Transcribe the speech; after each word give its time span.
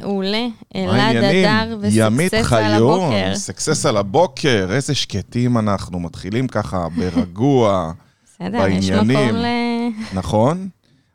מעולה, 0.00 0.46
אלעד 0.76 1.16
ימית 1.90 2.34
וסקסס 2.34 2.52
על 2.52 2.74
חיון, 2.74 3.00
הבוקר. 3.02 3.34
סקסס 3.34 3.86
על 3.86 3.96
הבוקר, 3.96 4.68
איזה 4.70 4.94
שקטים 4.94 5.58
אנחנו, 5.58 6.00
מתחילים 6.00 6.48
ככה 6.48 6.88
ברגוע, 6.88 7.92
בסדר, 8.26 8.68
יש 8.68 8.90
בעניינים. 8.90 9.34
ל... 9.34 9.46
נכון? 10.12 10.68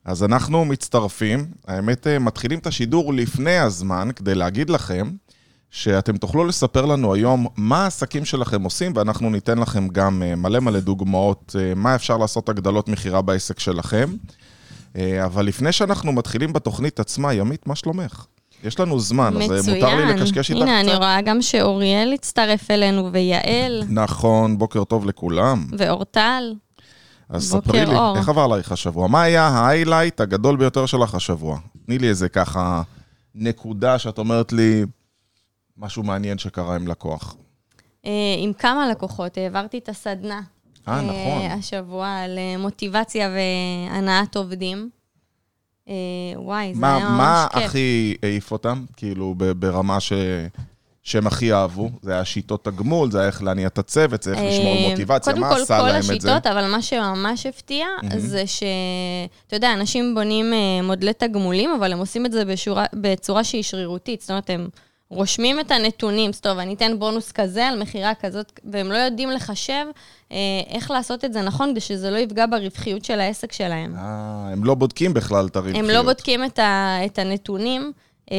אז 0.08 0.24
אנחנו 0.24 0.66
מצטרפים, 0.66 1.46
האמת, 1.68 2.08
אה, 2.08 2.20
מתחילים 2.20 2.60
את 2.60 2.68
השידור 2.68 3.14
לפני 3.14 3.58
הזמן, 3.58 4.10
כדי 4.16 4.36
להגיד 4.36 4.70
לכם 4.70 5.12
שאתם 5.72 6.18
תוכלו 6.18 6.46
לספר 6.46 6.86
לנו 6.86 7.14
היום 7.14 7.48
מה 7.58 7.84
העסקים 7.84 8.26
שלכם 8.26 8.64
עושים, 8.64 8.92
ואנחנו 8.96 9.30
ניתן 9.30 9.58
לכם 9.58 9.88
גם 9.88 10.24
אה, 10.24 10.36
מלא 10.36 10.60
מלא 10.60 10.80
דוגמאות 10.80 11.56
אה, 11.60 11.74
מה 11.76 11.96
אפשר 11.96 12.18
לעשות 12.18 12.50
הגדלות 12.50 12.90
מכירה 12.90 13.22
בעסק 13.22 13.60
שלכם. 13.60 14.16
אבל 15.26 15.46
לפני 15.46 15.72
שאנחנו 15.72 16.12
מתחילים 16.12 16.54
בתוכנית 16.54 17.00
עצמה, 17.00 17.34
ימית, 17.34 17.68
מה 17.68 17.76
שלומך? 17.76 18.26
יש 18.64 18.80
לנו 18.80 19.00
זמן, 19.00 19.34
אז 19.42 19.52
אה, 19.52 19.74
מותר 19.74 19.96
לי 19.96 20.06
לקשקש 20.06 20.52
איתך 20.52 20.62
הנה, 20.62 20.80
אני 20.80 20.90
קצת. 20.90 20.98
רואה 20.98 21.22
גם 21.22 21.42
שאוריאל 21.42 22.14
הצטרף 22.14 22.72
אלינו, 22.72 23.12
ויעל, 23.14 23.84
נכון, 23.90 24.58
בוקר 24.58 24.84
טוב 24.84 25.06
לכולם. 25.06 25.68
ואורטל. 25.78 26.54
אז 27.30 27.52
ספרי 27.52 27.86
לי, 27.86 27.96
אור. 27.96 28.18
איך 28.18 28.30
עבר 28.30 28.42
עלייך 28.42 28.72
השבוע? 28.72 29.08
מה 29.08 29.22
היה 29.22 29.48
ההיילייט 29.48 30.22
הגדול 30.22 30.58
ביותר 30.58 30.86
שלך 30.86 31.16
השבוע? 31.16 31.60
תני 31.86 31.98
לי 31.98 32.10
איזה 32.10 32.30
ככה 32.30 32.82
נקודה 33.36 34.00
שאת 34.00 34.18
אומרת 34.18 34.54
לי, 34.54 34.86
משהו 35.78 36.04
מעניין 36.04 36.38
שקרה 36.38 36.76
עם 36.76 36.88
לקוח. 36.88 37.36
אה, 38.06 38.12
עם 38.38 38.54
כמה 38.54 38.90
לקוחות, 38.90 39.38
העברתי 39.38 39.78
את 39.78 39.90
הסדנה. 39.90 40.42
אה, 40.88 41.02
נכון. 41.02 41.52
השבוע 41.52 42.08
על 42.08 42.38
אה, 42.38 42.58
מוטיבציה 42.58 43.30
והנעת 43.30 44.36
עובדים. 44.36 44.90
אה, 45.90 45.94
וואי, 46.36 46.74
זה 46.74 46.82
מה, 46.82 46.96
היה 46.96 47.10
ממש 47.10 47.18
מה 47.18 47.48
כיף. 47.54 47.64
הכי 47.64 48.16
העיף 48.24 48.52
אותם? 48.52 48.86
כאילו, 48.98 49.36
ברמה 49.38 50.00
ש... 50.00 50.14
שהם 51.04 51.28
הכי 51.28 51.54
אהבו? 51.54 51.90
זה 52.02 52.14
היה 52.14 52.26
שיטות 52.26 52.66
תגמול, 52.66 53.12
זה 53.12 53.20
היה 53.20 53.28
איך 53.28 53.44
להניע 53.44 53.68
את 53.68 53.78
הצוות, 53.78 54.24
זה 54.24 54.32
איך 54.32 54.40
לשמור 54.40 54.74
על 54.74 54.84
אה, 54.84 54.90
מוטיבציה, 54.90 55.34
קודם 55.34 55.42
מה 55.42 55.56
כל, 55.56 55.62
עשה 55.62 55.80
כל 55.80 55.88
להם 55.88 55.98
את 55.98 56.04
זה? 56.04 56.14
השיטות, 56.14 56.48
אבל 56.48 56.72
מה 56.72 56.82
שממש 56.82 57.46
הפתיע, 57.46 57.88
זה 58.18 58.48
ש... 58.48 58.64
אתה 59.48 59.56
יודע, 59.56 59.74
אנשים 59.74 60.16
בונים 60.16 60.54
אה, 60.54 60.82
מודלי 60.84 61.14
תגמולים, 61.14 61.70
אבל 61.80 61.94
הם 61.94 62.00
עושים 62.00 62.26
את 62.26 62.32
זה 62.32 62.46
בשורה, 62.46 62.86
בצורה 62.94 63.44
שהיא 63.44 63.64
שרירותית. 63.64 64.22
זאת 64.22 64.30
אומרת, 64.30 64.50
הם 64.50 64.68
רושמים 65.10 65.60
את 65.60 65.72
הנתונים, 65.72 66.30
אז 66.30 66.40
טוב, 66.40 66.58
אני 66.58 66.74
אתן 66.74 67.00
בונוס 67.00 67.32
כזה 67.32 67.68
על 67.68 67.82
מכירה 67.82 68.16
כזאת, 68.16 68.60
והם 68.72 68.92
לא 68.92 68.98
יודעים 68.98 69.32
לחשב 69.32 69.86
אה, 70.32 70.38
איך 70.68 70.92
לעשות 70.92 71.26
את 71.26 71.34
זה 71.34 71.42
נכון, 71.42 71.72
כדי 71.72 71.80
שזה 71.80 72.12
לא 72.12 72.18
יפגע 72.18 72.46
ברווחיות 72.46 73.06
של 73.06 73.20
העסק 73.20 73.52
שלהם. 73.52 73.96
אה, 73.96 74.50
הם 74.52 74.64
לא 74.64 74.74
בודקים 74.76 75.14
בכלל 75.14 75.46
את 75.48 75.56
הרווחיות. 75.56 75.84
הם 75.84 75.90
לא 75.90 76.02
בודקים 76.02 76.46
את, 76.46 76.60
ה, 76.60 76.98
את 77.06 77.20
הנתונים 77.20 77.92
אה, 78.32 78.38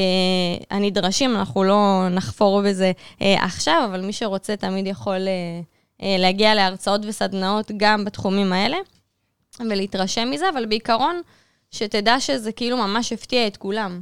הנדרשים, 0.71 1.37
אנחנו 1.37 1.65
לא 1.65 2.09
נחפור 2.11 2.63
בזה 2.63 2.93
אה, 3.23 3.45
עכשיו, 3.45 3.83
אבל 3.91 4.01
מי 4.01 4.13
שרוצה 4.13 4.57
תמיד 4.57 4.87
יכול 4.87 5.29
אה, 5.29 5.61
אה, 6.03 6.17
להגיע 6.19 6.55
להרצאות 6.55 7.01
וסדנאות 7.05 7.71
גם 7.77 8.05
בתחומים 8.05 8.53
האלה, 8.53 8.77
ולהתרשם 9.61 10.31
מזה, 10.31 10.49
אבל 10.49 10.67
בעיקרון, 10.67 11.21
שתדע 11.71 12.21
שזה 12.21 12.53
כאילו 12.53 12.77
ממש 12.77 13.13
הפתיע 13.13 13.47
את 13.47 13.57
כולם. 13.57 14.01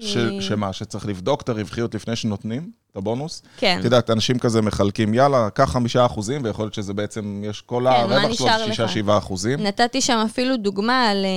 ש... 0.00 0.16
שמה, 0.40 0.72
שצריך 0.72 1.06
לבדוק 1.06 1.42
את 1.42 1.48
הרווחיות 1.48 1.94
לפני 1.94 2.16
שנותנים 2.16 2.70
את 2.90 2.96
הבונוס? 2.96 3.42
כן. 3.56 3.76
את 3.80 3.84
יודעת, 3.84 4.10
אנשים 4.10 4.38
כזה 4.38 4.62
מחלקים, 4.62 5.14
יאללה, 5.14 5.50
קח 5.50 5.64
חמישה 5.64 6.06
אחוזים, 6.06 6.44
ויכול 6.44 6.64
להיות 6.64 6.74
שזה 6.74 6.94
בעצם, 6.94 7.42
יש 7.46 7.60
כל 7.60 7.84
כן, 7.88 8.00
הרווח 8.00 8.32
שלו? 8.32 8.48
שישה, 8.66 8.88
שבעה 8.88 9.18
אחוזים. 9.18 9.60
נתתי 9.60 10.00
שם 10.00 10.22
אפילו 10.26 10.56
דוגמה 10.56 11.08
על 11.08 11.24
אה, 11.24 11.30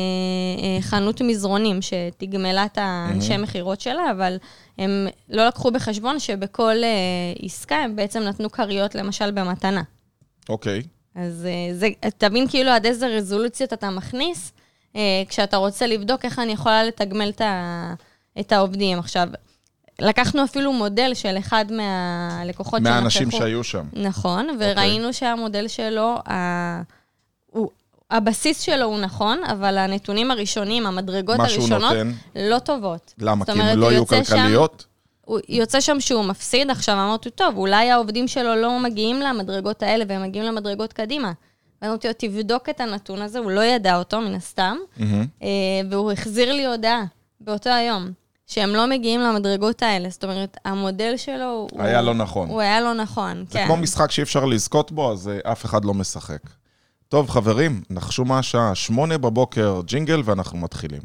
אה, 0.64 0.81
חנות 0.81 1.22
מזרונים 1.22 1.80
שתגמלה 1.81 2.66
את 2.66 2.78
האנשי 2.81 3.38
מכירות 3.38 3.81
שלה, 3.81 4.11
אבל 4.11 4.38
הם 4.77 5.08
לא 5.30 5.48
לקחו 5.48 5.72
בחשבון 5.72 6.20
שבכל 6.20 6.83
אה, 6.83 6.89
עסקה 7.42 7.75
הם 7.75 7.95
בעצם 7.95 8.20
נתנו 8.20 8.52
כריות, 8.52 8.95
למשל, 8.95 9.31
במתנה. 9.31 9.81
אוקיי. 10.50 10.81
אז 11.16 11.48
זה, 11.73 11.88
תבין 12.17 12.48
כאילו 12.48 12.71
עד 12.71 12.86
איזה 12.86 13.08
רזולוציות 13.08 13.73
אתה 13.73 13.89
מכניס, 13.89 14.52
כשאתה 15.30 15.58
רוצה 15.58 15.88
לבדוק 15.88 16.26
איך 16.26 16.39
אני 16.39 16.52
יכולה 16.52 16.83
לתגמל 16.83 17.30
את, 17.30 17.42
ה, 17.42 17.93
את 18.39 18.52
העובדים. 18.52 18.99
עכשיו, 18.99 19.27
לקחנו 19.99 20.44
אפילו 20.44 20.73
מודל 20.73 21.14
של 21.14 21.38
אחד 21.38 21.66
מהלקוחות 21.71 22.82
מהאנשים 22.82 23.23
שנכחו. 23.32 23.38
שהיו 23.38 23.64
שם. 23.64 23.86
נכון, 23.94 24.48
וראינו 24.60 25.14
שהמודל 25.14 25.67
שלו, 25.67 26.16
ה... 26.30 26.82
הוא... 27.52 27.70
הבסיס 28.11 28.61
שלו 28.61 28.86
הוא 28.86 28.99
נכון, 28.99 29.39
אבל 29.52 29.77
הנתונים 29.77 30.32
הראשונים, 30.32 30.86
המדרגות 30.86 31.39
הראשונות, 31.39 31.82
נותן. 31.82 32.11
לא 32.36 32.60
טובות. 32.60 33.14
למה? 33.17 33.45
כי 33.45 33.52
הם 33.52 33.80
לא 33.80 33.86
הוא 33.86 33.92
היו 33.92 33.99
יוצא 33.99 34.23
שם- 34.23 34.36
כלכליות? 34.36 34.86
הוא 35.26 35.39
יוצא 35.50 35.82
שם 35.82 36.00
שהוא 36.00 36.26
מפסיד, 36.26 36.70
עכשיו 36.70 36.95
אמרתי, 36.95 37.30
טוב, 37.30 37.58
אולי 37.58 37.92
העובדים 37.92 38.27
שלו 38.27 38.55
לא 38.55 38.80
מגיעים 38.80 39.20
למדרגות 39.21 39.83
האלה, 39.83 40.05
והם 40.08 40.23
מגיעים 40.23 40.45
למדרגות 40.45 40.94
קדימה. 40.94 41.32
ואמרתי 41.82 42.08
לו, 42.08 42.14
תבדוק 42.17 42.70
את 42.70 42.80
הנתון 42.80 43.21
הזה, 43.21 43.39
הוא 43.39 43.52
לא 43.52 43.61
ידע 43.61 43.98
אותו, 43.98 44.21
מן 44.21 44.36
הסתם. 44.36 44.77
אה, 45.44 45.48
והוא 45.89 46.11
החזיר 46.11 46.54
לי 46.54 46.65
הודעה 46.65 47.04
באותו 47.42 47.70
היום, 47.70 48.11
שהם 48.48 48.70
לא 48.70 48.87
מגיעים 48.87 49.21
למדרגות 49.21 49.83
האלה. 49.83 50.09
זאת 50.09 50.23
אומרת, 50.23 50.58
המודל 50.65 51.17
שלו 51.17 51.67
הוא... 51.71 51.81
היה 51.81 52.02
לא 52.02 52.14
נכון. 52.14 52.49
הוא 52.49 52.61
היה 52.61 52.81
לא 52.81 52.93
נכון, 52.93 53.45
זה 53.48 53.59
כן. 53.59 53.65
כמו 53.65 53.77
משחק 53.77 54.11
שאי 54.11 54.23
אפשר 54.23 54.45
לזכות 54.45 54.92
בו, 54.92 55.11
אז 55.11 55.27
אה, 55.27 55.52
אף 55.52 55.65
אחד 55.65 55.86
לא 55.86 55.93
משחק. 55.93 56.42
טוב, 57.08 57.30
חברים, 57.30 57.82
נחשו 57.89 58.26
מה 58.26 58.39
השעה, 58.39 58.76
שמונה 58.76 59.17
בבוקר, 59.17 59.82
ג'ינגל, 59.86 60.21
ואנחנו 60.26 60.58
מתחילים. 60.58 61.02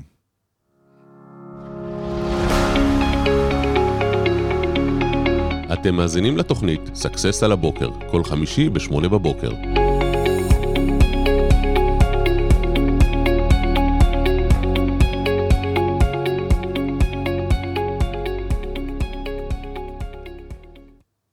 אתם 5.72 5.94
מאזינים 5.94 6.36
לתוכנית 6.36 6.80
סאקסס 6.94 7.42
על 7.42 7.52
הבוקר, 7.52 7.90
כל 8.10 8.24
חמישי 8.24 8.68
ב-8 8.68 9.08
בבוקר. 9.08 9.50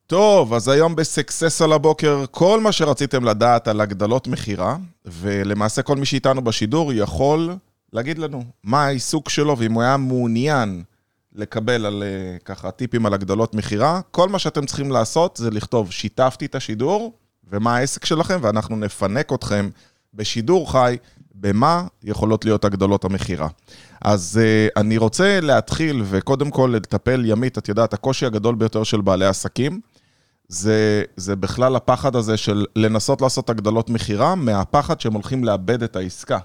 טוב, 0.07 0.53
אז 0.53 0.67
היום 0.67 0.95
בסקסס 0.95 1.61
על 1.61 1.73
הבוקר, 1.73 2.25
כל 2.31 2.61
מה 2.61 2.71
שרציתם 2.71 3.23
לדעת 3.23 3.67
על 3.67 3.81
הגדלות 3.81 4.27
מכירה, 4.27 4.77
ולמעשה 5.05 5.81
כל 5.81 5.95
מי 5.95 6.05
שאיתנו 6.05 6.41
בשידור 6.41 6.93
יכול 6.93 7.55
להגיד 7.93 8.17
לנו 8.17 8.44
מה 8.63 8.85
העיסוק 8.85 9.29
שלו, 9.29 9.57
ואם 9.57 9.73
הוא 9.73 9.81
היה 9.81 9.97
מעוניין 9.97 10.83
לקבל 11.35 11.85
על 11.85 12.03
אה, 12.03 12.38
ככה 12.45 12.71
טיפים 12.71 13.05
על 13.05 13.13
הגדלות 13.13 13.55
מכירה, 13.55 14.01
כל 14.11 14.29
מה 14.29 14.39
שאתם 14.39 14.65
צריכים 14.65 14.91
לעשות 14.91 15.38
זה 15.38 15.51
לכתוב 15.51 15.91
שיתפתי 15.91 16.45
את 16.45 16.55
השידור, 16.55 17.13
ומה 17.51 17.75
העסק 17.75 18.05
שלכם, 18.05 18.39
ואנחנו 18.41 18.75
נפנק 18.75 19.33
אתכם 19.33 19.69
בשידור 20.13 20.71
חי, 20.71 20.97
במה 21.35 21.88
יכולות 22.03 22.45
להיות 22.45 22.65
הגדלות 22.65 23.05
המכירה. 23.05 23.47
אז 24.01 24.39
uh, 24.41 24.79
אני 24.79 24.97
רוצה 24.97 25.39
להתחיל, 25.41 26.03
וקודם 26.05 26.51
כל 26.51 26.73
לטפל 26.75 27.25
ימית, 27.25 27.57
את 27.57 27.69
יודעת, 27.69 27.94
הקושי 27.94 28.25
הגדול 28.25 28.55
ביותר 28.55 28.83
של 28.83 29.01
בעלי 29.01 29.25
עסקים, 29.25 29.81
זה, 30.50 31.03
זה 31.16 31.35
בכלל 31.35 31.75
הפחד 31.75 32.16
הזה 32.16 32.38
של 32.38 32.66
לנסות 32.75 33.22
לעשות 33.22 33.50
הגדלות 33.50 33.89
מכירה, 33.89 34.35
מהפחד 34.35 35.01
שהם 35.01 35.13
הולכים 35.13 35.44
לאבד 35.44 35.83
את 35.83 35.95
העסקה. 35.95 36.38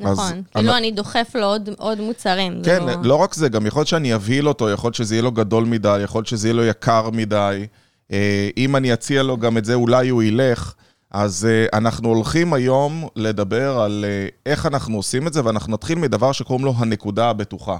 נכון, 0.00 0.42
כאילו 0.54 0.70
אני- 0.70 0.78
אני 0.78 0.90
דוחף 0.92 1.30
לו 1.34 1.46
עוד, 1.46 1.68
עוד 1.78 2.00
מוצרים. 2.00 2.62
כן, 2.64 2.82
לא 3.02 3.14
רק 3.14 3.34
זה, 3.34 3.48
גם 3.48 3.66
יכול 3.66 3.80
להיות 3.80 3.88
שאני 3.88 4.14
אבהיל 4.14 4.48
אותו, 4.48 4.70
יכול 4.70 4.88
להיות 4.88 4.94
שזה 4.94 5.14
יהיה 5.14 5.22
לו 5.22 5.32
גדול 5.32 5.64
מדי, 5.64 5.98
יכול 6.04 6.18
להיות 6.18 6.26
שזה 6.26 6.48
יהיה 6.48 6.54
לו 6.54 6.64
יקר 6.64 7.10
מדי. 7.10 7.66
אה, 8.12 8.48
אם 8.56 8.76
אני 8.76 8.92
אציע 8.92 9.22
לו 9.22 9.36
גם 9.36 9.58
את 9.58 9.64
זה, 9.64 9.74
אולי 9.74 10.08
הוא 10.08 10.22
ילך. 10.22 10.74
אז 11.10 11.44
אה, 11.50 11.78
אנחנו 11.78 12.08
הולכים 12.08 12.52
היום 12.52 13.08
לדבר 13.16 13.80
על 13.80 14.04
אה, 14.08 14.28
איך 14.52 14.66
אנחנו 14.66 14.96
עושים 14.96 15.26
את 15.26 15.32
זה, 15.32 15.44
ואנחנו 15.44 15.72
נתחיל 15.72 15.98
מדבר 15.98 16.32
שקוראים 16.32 16.64
לו 16.64 16.74
הנקודה 16.76 17.30
הבטוחה. 17.30 17.76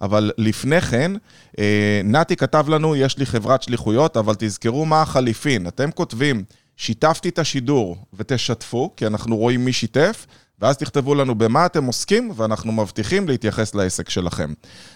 אבל 0.00 0.30
לפני 0.38 0.80
כן, 0.80 1.12
אה, 1.58 2.00
נתי 2.04 2.36
כתב 2.36 2.68
לנו, 2.68 2.96
יש 2.96 3.18
לי 3.18 3.26
חברת 3.26 3.62
שליחויות, 3.62 4.16
אבל 4.16 4.34
תזכרו 4.38 4.86
מה 4.86 5.02
החליפין. 5.02 5.66
אתם 5.66 5.90
כותבים, 5.90 6.44
שיתפתי 6.76 7.28
את 7.28 7.38
השידור 7.38 7.96
ותשתפו, 8.14 8.90
כי 8.96 9.06
אנחנו 9.06 9.36
רואים 9.36 9.64
מי 9.64 9.72
שיתף, 9.72 10.26
ואז 10.60 10.76
תכתבו 10.76 11.14
לנו 11.14 11.34
במה 11.34 11.66
אתם 11.66 11.84
עוסקים, 11.84 12.32
ואנחנו 12.36 12.72
מבטיחים 12.72 13.28
להתייחס 13.28 13.74
לעסק 13.74 14.10
שלכם. 14.10 14.52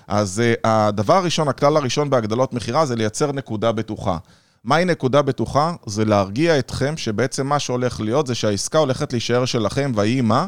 אז 0.09 0.43
uh, 0.43 0.61
הדבר 0.65 1.15
הראשון, 1.15 1.49
הכלל 1.49 1.77
הראשון 1.77 2.11
בהגדלות 2.11 2.53
מכירה 2.53 2.87
זה 2.87 2.97
לייצר 2.97 3.33
נקודה 3.33 3.73
בטוחה. 3.73 4.19
מהי 4.65 4.85
נקודה 4.85 5.23
בטוחה? 5.23 5.73
זה 5.87 6.05
להרגיע 6.05 6.59
אתכם 6.59 6.97
שבעצם 6.97 7.47
מה 7.47 7.59
שהולך 7.59 8.01
להיות 8.01 8.27
זה 8.27 8.35
שהעסקה 8.35 8.79
הולכת 8.79 9.12
להישאר 9.12 9.44
שלכם, 9.44 9.93
ויהי 9.94 10.21
מה. 10.21 10.47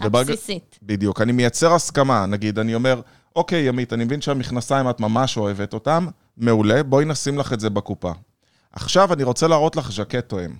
הבסיסית. 0.00 0.78
בדיוק. 0.82 1.20
אני 1.20 1.32
מייצר 1.32 1.74
הסכמה, 1.74 2.26
נגיד, 2.26 2.58
אני 2.58 2.74
אומר, 2.74 3.00
אוקיי, 3.36 3.68
ימית, 3.68 3.92
אני 3.92 4.04
מבין 4.04 4.20
שהמכנסיים, 4.20 4.90
את 4.90 5.00
ממש 5.00 5.36
אוהבת 5.36 5.74
אותם, 5.74 6.06
מעולה, 6.36 6.82
בואי 6.82 7.04
נשים 7.04 7.38
לך 7.38 7.52
את 7.52 7.60
זה 7.60 7.70
בקופה. 7.70 8.12
עכשיו 8.72 9.12
אני 9.12 9.22
רוצה 9.22 9.48
להראות 9.48 9.76
לך 9.76 9.92
ז'קט 9.92 10.28
תואם. 10.28 10.50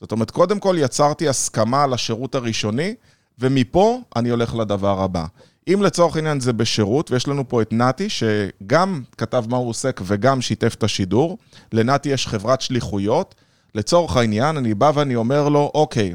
זאת 0.00 0.12
אומרת, 0.12 0.30
קודם 0.30 0.60
כל 0.60 0.76
יצרתי 0.78 1.28
הסכמה 1.28 1.84
על 1.84 1.92
השירות 1.92 2.34
הראשוני, 2.34 2.94
ומפה 3.38 4.00
אני 4.16 4.28
הולך 4.28 4.54
לדבר 4.54 5.00
הבא. 5.02 5.24
אם 5.68 5.82
לצורך 5.82 6.16
העניין 6.16 6.40
זה 6.40 6.52
בשירות, 6.52 7.10
ויש 7.10 7.28
לנו 7.28 7.48
פה 7.48 7.62
את 7.62 7.72
נתי, 7.72 8.08
שגם 8.08 9.02
כתב 9.18 9.44
מה 9.48 9.56
הוא 9.56 9.68
עוסק 9.68 10.00
וגם 10.04 10.40
שיתף 10.40 10.74
את 10.74 10.82
השידור, 10.82 11.38
לנתי 11.72 12.08
יש 12.08 12.26
חברת 12.26 12.60
שליחויות. 12.60 13.34
לצורך 13.74 14.16
העניין, 14.16 14.56
אני 14.56 14.74
בא 14.74 14.92
ואני 14.94 15.16
אומר 15.16 15.48
לו, 15.48 15.70
אוקיי, 15.74 16.14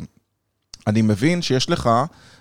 אני 0.87 1.01
מבין 1.01 1.41
שיש 1.41 1.69
לך 1.69 1.89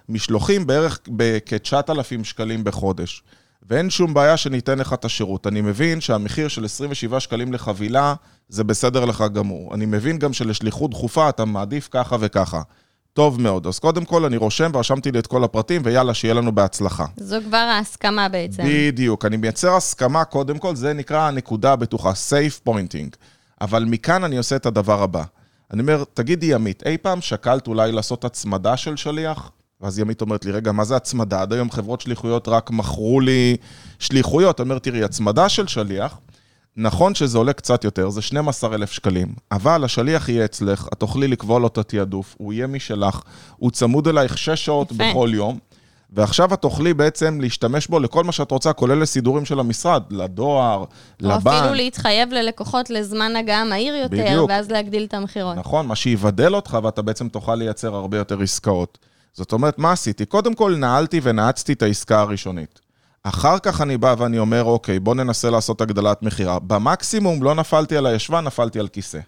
משלוחים 0.08 0.66
בערך 0.66 1.00
בכ-9,000 1.08 2.24
שקלים 2.24 2.64
בחודש, 2.64 3.22
ואין 3.70 3.90
שום 3.90 4.14
בעיה 4.14 4.36
שניתן 4.36 4.78
לך 4.78 4.92
את 4.92 5.04
השירות. 5.04 5.46
אני 5.46 5.60
מבין 5.60 6.00
שהמחיר 6.00 6.48
של 6.48 6.64
27 6.64 7.20
שקלים 7.20 7.52
לחבילה 7.52 8.14
זה 8.48 8.64
בסדר 8.64 9.04
לך 9.04 9.24
גמור. 9.32 9.74
אני 9.74 9.86
מבין 9.86 10.18
גם 10.18 10.32
שלשליחות 10.32 10.90
דחופה 10.90 11.28
אתה 11.28 11.44
מעדיף 11.44 11.88
ככה 11.90 12.16
וככה. 12.20 12.62
טוב 13.12 13.40
מאוד. 13.40 13.66
אז 13.66 13.78
קודם 13.78 14.04
כל 14.04 14.24
אני 14.24 14.36
רושם 14.36 14.70
ורשמתי 14.74 15.12
לי 15.12 15.18
את 15.18 15.26
כל 15.26 15.44
הפרטים, 15.44 15.82
ויאללה, 15.84 16.14
שיהיה 16.14 16.34
לנו 16.34 16.54
בהצלחה. 16.54 17.06
זו 17.16 17.36
כבר 17.44 17.56
ההסכמה 17.56 18.28
בעצם. 18.28 18.62
בדיוק. 18.66 19.24
אני 19.24 19.36
מייצר 19.36 19.76
הסכמה, 19.76 20.24
קודם 20.24 20.58
כל, 20.58 20.76
זה 20.76 20.92
נקרא 20.92 21.20
הנקודה 21.20 21.72
הבטוחה, 21.72 22.12
safe 22.12 22.68
pointing. 22.68 23.16
אבל 23.60 23.84
מכאן 23.84 24.24
אני 24.24 24.36
עושה 24.36 24.56
את 24.56 24.66
הדבר 24.66 25.02
הבא. 25.02 25.22
אני 25.72 25.82
אומר, 25.82 26.04
תגידי, 26.14 26.46
ימית, 26.46 26.82
אי 26.86 26.98
פעם 26.98 27.20
שקלת 27.20 27.66
אולי 27.66 27.92
לעשות 27.92 28.24
הצמדה 28.24 28.76
של 28.76 28.96
שליח? 28.96 29.50
ואז 29.84 29.98
ימית 29.98 30.20
אומרת 30.20 30.44
לי, 30.44 30.52
רגע, 30.52 30.72
מה 30.72 30.84
זה 30.84 30.96
הצמדה? 30.96 31.42
עד 31.42 31.52
היום 31.52 31.70
חברות 31.70 32.00
שליחויות 32.00 32.48
רק 32.48 32.70
מכרו 32.70 33.20
לי 33.20 33.56
שליחויות. 33.98 34.60
אני 34.60 34.68
אומר, 34.68 34.78
תראי, 34.78 35.04
הצמדה 35.04 35.48
של 35.48 35.66
שליח, 35.66 36.18
נכון 36.76 37.14
שזה 37.14 37.38
עולה 37.38 37.52
קצת 37.52 37.84
יותר, 37.84 38.10
זה 38.10 38.22
12,000 38.22 38.92
שקלים, 38.92 39.34
אבל 39.52 39.84
השליח 39.84 40.28
יהיה 40.28 40.44
אצלך, 40.44 40.88
את 40.92 40.98
תוכלי 40.98 41.28
לקבוע 41.28 41.60
לו 41.60 41.66
את 41.66 41.78
התעדוף, 41.78 42.34
הוא 42.38 42.52
יהיה 42.52 42.66
משלך, 42.66 43.22
הוא 43.56 43.70
צמוד 43.70 44.08
אלייך 44.08 44.38
6 44.38 44.64
שעות 44.64 44.92
יפה. 44.92 45.04
בכל 45.10 45.30
יום, 45.32 45.58
ועכשיו 46.10 46.54
את 46.54 46.62
תוכלי 46.62 46.94
בעצם 46.94 47.40
להשתמש 47.40 47.86
בו 47.86 48.00
לכל 48.00 48.24
מה 48.24 48.32
שאת 48.32 48.50
רוצה, 48.50 48.72
כולל 48.72 48.98
לסידורים 48.98 49.44
של 49.44 49.60
המשרד, 49.60 50.02
לדואר, 50.10 50.76
או 50.78 50.86
לבנק. 51.20 51.54
אפילו 51.54 51.74
להתחייב 51.74 52.32
ללקוחות 52.32 52.90
לזמן 52.90 53.36
הגעה 53.36 53.64
מהיר 53.64 53.94
יותר, 53.94 54.16
בדיוק. 54.16 54.50
ואז 54.50 54.70
להגדיל 54.70 55.04
את 55.04 55.14
המכירות. 55.14 55.56
נכון, 55.56 55.86
מה 55.86 55.96
שיבדל 55.96 56.54
אותך, 56.54 56.78
ואתה 56.82 57.02
בעצם 57.02 57.28
תוכל 57.28 57.54
לייצר 57.54 57.94
הרבה 57.94 58.18
יותר 58.18 58.40
עסקאות. 58.40 58.98
זאת 59.34 59.52
אומרת, 59.52 59.78
מה 59.78 59.92
עשיתי? 59.92 60.26
קודם 60.26 60.54
כל 60.54 60.74
נעלתי 60.78 61.20
ונעצתי 61.22 61.72
את 61.72 61.82
העסקה 61.82 62.20
הראשונית. 62.20 62.80
אחר 63.22 63.58
כך 63.58 63.80
אני 63.80 63.96
בא 63.96 64.14
ואני 64.18 64.38
אומר, 64.38 64.64
אוקיי, 64.64 65.00
בוא 65.00 65.14
ננסה 65.14 65.50
לעשות 65.50 65.80
הגדלת 65.80 66.22
מכירה. 66.22 66.58
במקסימום 66.58 67.42
לא 67.42 67.54
נפלתי 67.54 67.96
על 67.96 68.06
הישבן, 68.06 68.44
נפלתי 68.44 68.80
על 68.80 68.88
כיסא. 68.88 69.18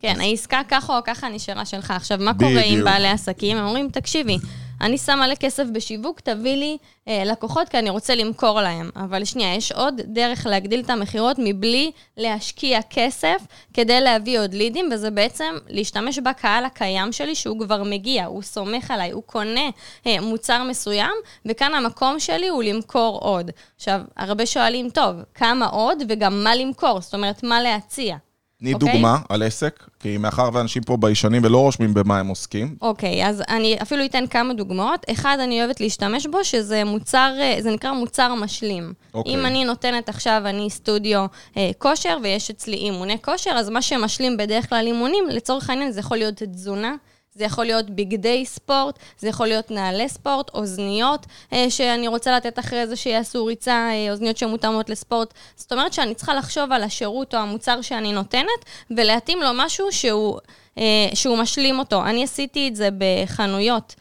כן, 0.00 0.20
העסקה 0.20 0.60
ככה 0.68 0.96
או 0.96 1.02
ככה 1.04 1.28
נשארה 1.28 1.64
שלך. 1.64 1.90
עכשיו, 1.90 2.18
מה 2.20 2.34
קורה 2.34 2.62
עם. 2.64 2.84
בעלי 2.84 3.08
עסקים? 3.08 3.56
הם 3.56 3.66
אומרים, 3.66 3.88
תקשיבי, 3.92 4.38
אני 4.80 4.98
שם 4.98 5.18
מלא 5.18 5.34
כסף 5.34 5.64
בשיווק, 5.72 6.20
תביא 6.20 6.56
לי 6.56 6.78
אה, 7.08 7.22
לקוחות, 7.26 7.68
כי 7.68 7.78
אני 7.78 7.90
רוצה 7.90 8.14
למכור 8.14 8.60
להם. 8.60 8.90
אבל 8.96 9.24
שנייה, 9.24 9.54
יש 9.54 9.72
עוד 9.72 10.00
דרך 10.04 10.46
להגדיל 10.46 10.80
את 10.80 10.90
המכירות 10.90 11.36
מבלי 11.38 11.90
להשקיע 12.16 12.80
כסף 12.90 13.42
כדי 13.74 14.00
להביא 14.00 14.40
עוד 14.40 14.54
לידים, 14.54 14.88
וזה 14.92 15.10
בעצם 15.10 15.54
להשתמש 15.68 16.18
בקהל 16.18 16.64
הקיים 16.64 17.12
שלי, 17.12 17.34
שהוא 17.34 17.60
כבר 17.60 17.82
מגיע, 17.82 18.24
הוא 18.24 18.42
סומך 18.42 18.90
עליי, 18.90 19.10
הוא 19.10 19.22
קונה 19.26 19.70
אה, 20.06 20.20
מוצר 20.20 20.62
מסוים, 20.62 21.12
וכאן 21.46 21.74
המקום 21.74 22.20
שלי 22.20 22.48
הוא 22.48 22.62
למכור 22.62 23.18
עוד. 23.18 23.50
עכשיו, 23.76 24.00
הרבה 24.16 24.46
שואלים, 24.46 24.90
טוב, 24.90 25.16
כמה 25.34 25.66
עוד 25.66 26.02
וגם 26.08 26.44
מה 26.44 26.54
למכור? 26.54 27.00
זאת 27.00 27.14
אומרת, 27.14 27.42
מה 27.42 27.62
להציע? 27.62 28.16
תני 28.60 28.74
אוקיי. 28.74 28.92
דוגמה 28.92 29.18
על 29.28 29.42
עסק, 29.42 29.84
כי 30.00 30.16
מאחר 30.16 30.50
ואנשים 30.52 30.82
פה 30.82 30.96
ביישנים 30.96 31.44
ולא 31.44 31.58
רושמים 31.58 31.94
במה 31.94 32.18
הם 32.18 32.26
עוסקים. 32.26 32.76
אוקיי, 32.82 33.26
אז 33.26 33.42
אני 33.48 33.78
אפילו 33.82 34.04
אתן 34.04 34.26
כמה 34.26 34.54
דוגמאות. 34.54 35.06
אחד, 35.10 35.38
אני 35.40 35.60
אוהבת 35.60 35.80
להשתמש 35.80 36.26
בו, 36.26 36.44
שזה 36.44 36.84
מוצר, 36.84 37.32
אה, 37.40 37.56
זה 37.60 37.70
נקרא 37.70 37.92
מוצר 37.92 38.34
משלים. 38.34 38.92
אוקיי. 39.14 39.34
אם 39.34 39.46
אני 39.46 39.64
נותנת 39.64 40.08
עכשיו, 40.08 40.42
אני 40.46 40.70
סטודיו 40.70 41.26
אה, 41.56 41.70
כושר, 41.78 42.18
ויש 42.22 42.50
אצלי 42.50 42.76
אימוני 42.76 43.16
כושר, 43.22 43.50
אז 43.50 43.68
מה 43.68 43.82
שמשלים 43.82 44.36
בדרך 44.36 44.68
כלל 44.68 44.86
אימונים, 44.86 45.24
לצורך 45.28 45.70
העניין, 45.70 45.92
זה 45.92 46.00
יכול 46.00 46.16
להיות 46.16 46.42
תזונה. 46.42 46.94
זה 47.34 47.44
יכול 47.44 47.64
להיות 47.64 47.90
בגדי 47.90 48.44
ספורט, 48.46 48.98
זה 49.18 49.28
יכול 49.28 49.46
להיות 49.46 49.70
נעלי 49.70 50.08
ספורט, 50.08 50.50
אוזניות 50.54 51.26
אה, 51.52 51.70
שאני 51.70 52.08
רוצה 52.08 52.36
לתת 52.36 52.58
אחרי 52.58 52.86
זה 52.86 52.96
שיעשו 52.96 53.44
ריצה, 53.44 53.90
אה, 53.92 54.10
אוזניות 54.10 54.36
שמותאמות 54.36 54.90
לספורט. 54.90 55.34
זאת 55.56 55.72
אומרת 55.72 55.92
שאני 55.92 56.14
צריכה 56.14 56.34
לחשוב 56.34 56.72
על 56.72 56.82
השירות 56.82 57.34
או 57.34 57.38
המוצר 57.38 57.80
שאני 57.80 58.12
נותנת, 58.12 58.64
ולהתאים 58.90 59.42
לו 59.42 59.48
משהו 59.54 59.92
שהוא, 59.92 60.38
אה, 60.78 61.08
שהוא 61.14 61.38
משלים 61.38 61.78
אותו. 61.78 62.04
אני 62.04 62.24
עשיתי 62.24 62.68
את 62.68 62.76
זה 62.76 62.88
בחנויות, 62.98 63.94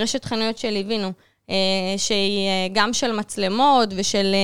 רשת 0.00 0.24
חנויות 0.24 0.58
שליווינו, 0.58 1.12
אה, 1.50 1.54
שהיא 1.96 2.48
גם 2.72 2.92
של 2.92 3.12
מצלמות 3.12 3.88
ושל... 3.96 4.34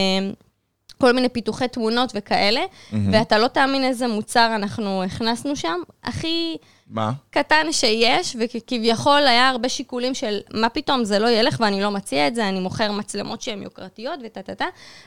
כל 1.00 1.12
מיני 1.12 1.29
פיתוחי 1.29 1.69
תמונות 1.69 2.12
וכאלה, 2.14 2.61
mm-hmm. 2.61 2.97
ואתה 3.12 3.38
לא 3.38 3.49
תאמין 3.49 3.85
איזה 3.85 4.08
מוצר 4.08 4.52
אנחנו 4.55 5.02
הכנסנו 5.02 5.56
שם. 5.56 5.81
הכי 6.05 6.56
מה? 6.91 7.12
קטן 7.31 7.67
שיש, 7.73 8.37
וכביכול 8.41 9.26
היה 9.26 9.49
הרבה 9.49 9.69
שיקולים 9.69 10.14
של 10.14 10.41
מה 10.55 10.69
פתאום 10.69 11.05
זה 11.05 11.19
לא 11.19 11.31
ילך 11.31 11.56
ואני 11.61 11.82
לא 11.82 11.91
מציע 11.91 12.29
את 12.29 12.35
זה, 12.35 12.49
אני 12.49 12.61
מוכר 12.61 12.93
מצלמות 12.93 13.41
שהן 13.41 13.62
יוקרתיות 13.62 14.20
וטה-טה-טה, 14.25 14.64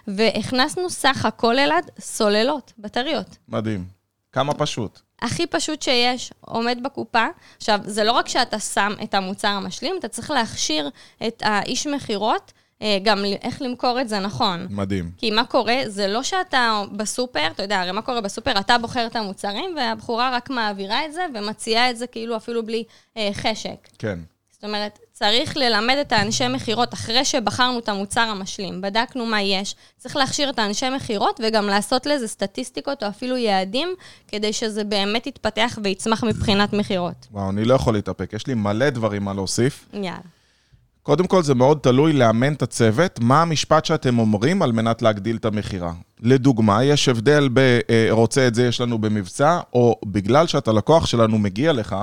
והכנסנו 0.07 0.89
סך 0.89 1.25
הכל 1.25 1.59
אלעד 1.59 1.91
סוללות, 1.99 2.73
בטריות. 2.77 3.37
מדהים. 3.47 3.85
כמה 4.31 4.53
פשוט. 4.53 4.99
הכי 5.21 5.47
פשוט 5.47 5.81
שיש, 5.81 6.33
עומד 6.41 6.79
בקופה. 6.83 7.25
עכשיו, 7.57 7.79
זה 7.83 8.03
לא 8.03 8.11
רק 8.11 8.27
שאתה 8.27 8.59
שם 8.59 8.93
את 9.03 9.13
המוצר 9.13 9.47
המשלים, 9.47 9.95
אתה 9.99 10.07
צריך 10.07 10.31
להכשיר 10.31 10.89
את 11.27 11.43
האיש 11.45 11.87
מכירות, 11.87 12.51
גם 13.03 13.19
ל- 13.25 13.33
איך 13.41 13.61
למכור 13.61 14.01
את 14.01 14.09
זה 14.09 14.19
נכון. 14.19 14.67
מדהים. 14.69 15.11
כי 15.17 15.31
מה 15.31 15.45
קורה, 15.45 15.75
זה 15.87 16.07
לא 16.07 16.23
שאתה 16.23 16.81
בסופר, 16.91 17.47
אתה 17.47 17.63
יודע, 17.63 17.79
הרי 17.81 17.91
מה 17.91 18.01
קורה 18.01 18.21
בסופר? 18.21 18.59
אתה 18.59 18.77
בוחר 18.77 19.05
את 19.07 19.15
המוצרים, 19.15 19.75
והבחורה 19.77 20.31
רק 20.35 20.49
מעבירה 20.49 21.05
את 21.05 21.13
זה 21.13 21.25
ומציעה 21.35 21.89
את 21.89 21.97
זה 21.97 22.07
כאילו 22.07 22.37
אפילו 22.37 22.65
בלי 22.65 22.83
אה, 23.17 23.29
חשק. 23.33 23.87
כן. 23.99 24.19
זאת 24.51 24.63
אומרת, 24.63 24.99
צריך 25.13 25.57
ללמד 25.57 25.95
את 26.01 26.11
האנשי 26.11 26.47
מכירות, 26.47 26.93
אחרי 26.93 27.25
שבחרנו 27.25 27.79
את 27.79 27.89
המוצר 27.89 28.21
המשלים, 28.21 28.81
בדקנו 28.81 29.25
מה 29.25 29.41
יש, 29.41 29.75
צריך 29.97 30.15
להכשיר 30.15 30.49
את 30.49 30.59
האנשי 30.59 30.89
מכירות 30.89 31.39
וגם 31.43 31.67
לעשות 31.67 32.05
לזה 32.05 32.27
סטטיסטיקות 32.27 33.03
או 33.03 33.07
אפילו 33.07 33.37
יעדים, 33.37 33.89
כדי 34.27 34.53
שזה 34.53 34.83
באמת 34.83 35.27
יתפתח 35.27 35.79
ויצמח 35.83 36.23
מבחינת 36.23 36.73
מכירות. 36.73 37.27
וואו, 37.31 37.49
אני 37.49 37.65
לא 37.65 37.73
יכול 37.73 37.93
להתאפק, 37.93 38.33
יש 38.33 38.47
לי 38.47 38.53
מלא 38.53 38.89
דברים 38.89 39.23
מה 39.23 39.33
להוסיף. 39.33 39.85
יאללה. 39.93 40.17
קודם 41.03 41.27
כל, 41.27 41.43
זה 41.43 41.55
מאוד 41.55 41.77
תלוי 41.81 42.13
לאמן 42.13 42.53
את 42.53 42.61
הצוות, 42.61 43.19
מה 43.19 43.41
המשפט 43.41 43.85
שאתם 43.85 44.19
אומרים 44.19 44.61
על 44.61 44.71
מנת 44.71 45.01
להגדיל 45.01 45.35
את 45.35 45.45
המכירה. 45.45 45.93
לדוגמה, 46.19 46.83
יש 46.83 47.09
הבדל 47.09 47.49
ב 47.53 47.59
אה, 47.59 48.07
רוצה 48.11 48.47
את 48.47 48.55
זה 48.55 48.67
יש 48.67 48.81
לנו 48.81 48.97
במבצע, 48.97 49.59
או 49.73 49.99
בגלל 50.05 50.47
שאתה 50.47 50.71
לקוח 50.71 51.05
שלנו 51.05 51.39
מגיע 51.39 51.73
לך, 51.73 51.95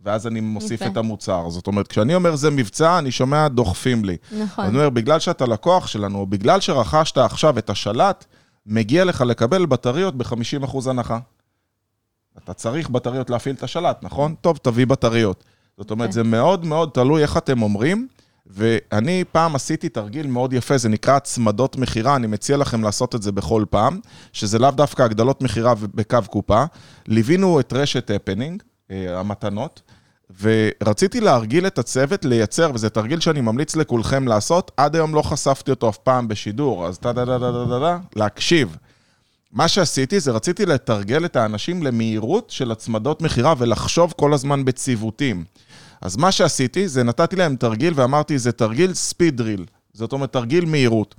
ואז 0.00 0.26
אני 0.26 0.40
מוסיף 0.40 0.80
יפה. 0.80 0.86
את 0.86 0.96
המוצר. 0.96 1.48
זאת 1.50 1.66
אומרת, 1.66 1.88
כשאני 1.88 2.14
אומר 2.14 2.36
זה 2.36 2.50
מבצע, 2.50 2.98
אני 2.98 3.10
שומע 3.10 3.48
דוחפים 3.48 4.04
לי. 4.04 4.16
נכון. 4.40 4.64
אני 4.64 4.74
אומר, 4.74 4.90
בגלל 4.90 5.18
שאתה 5.18 5.46
לקוח 5.46 5.86
שלנו, 5.86 6.18
או 6.18 6.26
בגלל 6.26 6.60
שרכשת 6.60 7.18
עכשיו 7.18 7.58
את 7.58 7.70
השלט, 7.70 8.24
מגיע 8.66 9.04
לך 9.04 9.20
לקבל 9.20 9.66
בטריות 9.66 10.14
ב-50% 10.14 10.90
הנחה. 10.90 11.18
אתה 12.44 12.54
צריך 12.54 12.90
בטריות 12.90 13.30
להפעיל 13.30 13.54
את 13.54 13.62
השלט, 13.62 13.98
נכון? 14.02 14.34
טוב, 14.40 14.58
תביא 14.62 14.86
בטריות. 14.86 15.44
זאת 15.78 15.90
אומרת, 15.90 16.08
כן. 16.08 16.12
זה 16.12 16.22
מאוד 16.22 16.64
מאוד 16.64 16.90
תלוי 16.92 17.22
איך 17.22 17.36
אתם 17.36 17.62
אומרים, 17.62 18.08
ואני 18.50 19.24
פעם 19.32 19.54
עשיתי 19.54 19.88
תרגיל 19.88 20.26
מאוד 20.26 20.52
יפה, 20.52 20.78
זה 20.78 20.88
נקרא 20.88 21.16
הצמדות 21.16 21.76
מכירה, 21.76 22.16
אני 22.16 22.26
מציע 22.26 22.56
לכם 22.56 22.82
לעשות 22.82 23.14
את 23.14 23.22
זה 23.22 23.32
בכל 23.32 23.64
פעם, 23.70 24.00
שזה 24.32 24.58
לאו 24.58 24.70
דווקא 24.70 25.02
הגדלות 25.02 25.42
מכירה 25.42 25.74
בקו 25.94 26.18
קופה. 26.30 26.64
ליווינו 27.06 27.60
את 27.60 27.72
רשת 27.72 28.10
הפנינג, 28.10 28.62
אה, 28.90 29.20
המתנות, 29.20 29.82
ורציתי 30.40 31.20
להרגיל 31.20 31.66
את 31.66 31.78
הצוות 31.78 32.24
לייצר, 32.24 32.70
וזה 32.74 32.90
תרגיל 32.90 33.20
שאני 33.20 33.40
ממליץ 33.40 33.76
לכולכם 33.76 34.28
לעשות, 34.28 34.70
עד 34.76 34.96
היום 34.96 35.14
לא 35.14 35.22
חשפתי 35.22 35.70
אותו 35.70 35.88
אף 35.88 35.96
פעם 35.96 36.28
בשידור, 36.28 36.86
אז 36.86 36.98
טה-דה-דה-דה-דה-דה, 36.98 37.98
להקשיב. 38.16 38.76
מה 39.52 39.68
שעשיתי 39.68 40.20
זה 40.20 40.30
רציתי 40.30 40.66
לתרגל 40.66 41.24
את 41.24 41.36
האנשים 41.36 41.82
למהירות 41.82 42.50
של 42.50 42.70
הצמדות 42.70 43.22
מכירה 43.22 43.54
ולחשוב 43.58 44.14
כל 44.16 44.32
הזמן 44.32 44.64
בציוותים. 44.64 45.44
אז 46.00 46.16
מה 46.16 46.32
שעשיתי 46.32 46.88
זה 46.88 47.02
נתתי 47.02 47.36
להם 47.36 47.56
תרגיל 47.56 47.92
ואמרתי, 47.96 48.38
זה 48.38 48.52
תרגיל 48.52 48.94
ספיד 48.94 49.36
דריל. 49.36 49.64
זאת 49.92 50.12
אומרת, 50.12 50.32
תרגיל 50.32 50.64
מהירות. 50.64 51.14